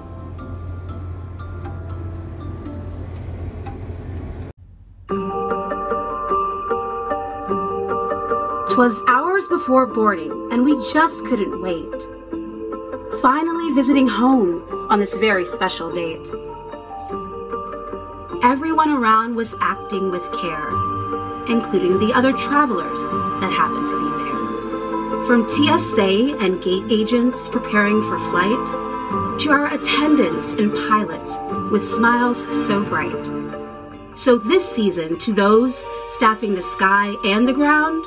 Twas 8.77 9.01
hours 9.09 9.49
before 9.49 9.87
boarding, 9.87 10.53
and 10.53 10.63
we 10.63 10.73
just 10.93 11.25
couldn't 11.25 11.63
wait. 11.63 11.91
Finally 13.23 13.73
visiting 13.73 14.07
home 14.07 14.63
on 14.91 15.01
this 15.01 15.15
very 15.15 15.47
special 15.47 15.91
date. 15.91 16.21
Everyone 18.45 18.91
around 18.91 19.35
was 19.35 19.55
acting 19.63 20.11
with 20.11 20.31
care, 20.43 20.69
including 21.49 21.99
the 22.01 22.13
other 22.15 22.35
travelers 22.35 22.99
that 23.41 23.51
happened 23.51 23.89
to 23.89 23.97
be 23.97 24.11
there. 24.25 25.25
From 25.25 25.49
TSA 25.49 26.37
and 26.45 26.63
gate 26.63 26.85
agents 26.93 27.49
preparing 27.49 28.03
for 28.03 28.19
flight, 28.29 29.41
to 29.41 29.53
our 29.53 29.73
attendants 29.73 30.53
and 30.53 30.71
pilots 30.75 31.33
with 31.73 31.83
smiles 31.83 32.45
so 32.67 32.85
bright. 32.85 34.19
So, 34.19 34.37
this 34.37 34.71
season, 34.71 35.19
to 35.21 35.33
those 35.33 35.83
staffing 36.11 36.55
the 36.55 36.61
sky 36.61 37.15
and 37.25 37.49
the 37.49 37.55
ground, 37.55 38.05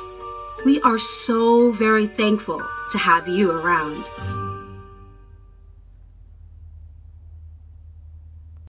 we 0.64 0.80
are 0.82 0.98
so 0.98 1.72
very 1.72 2.06
thankful 2.06 2.60
to 2.90 2.98
have 2.98 3.28
you 3.28 3.50
around. 3.50 4.04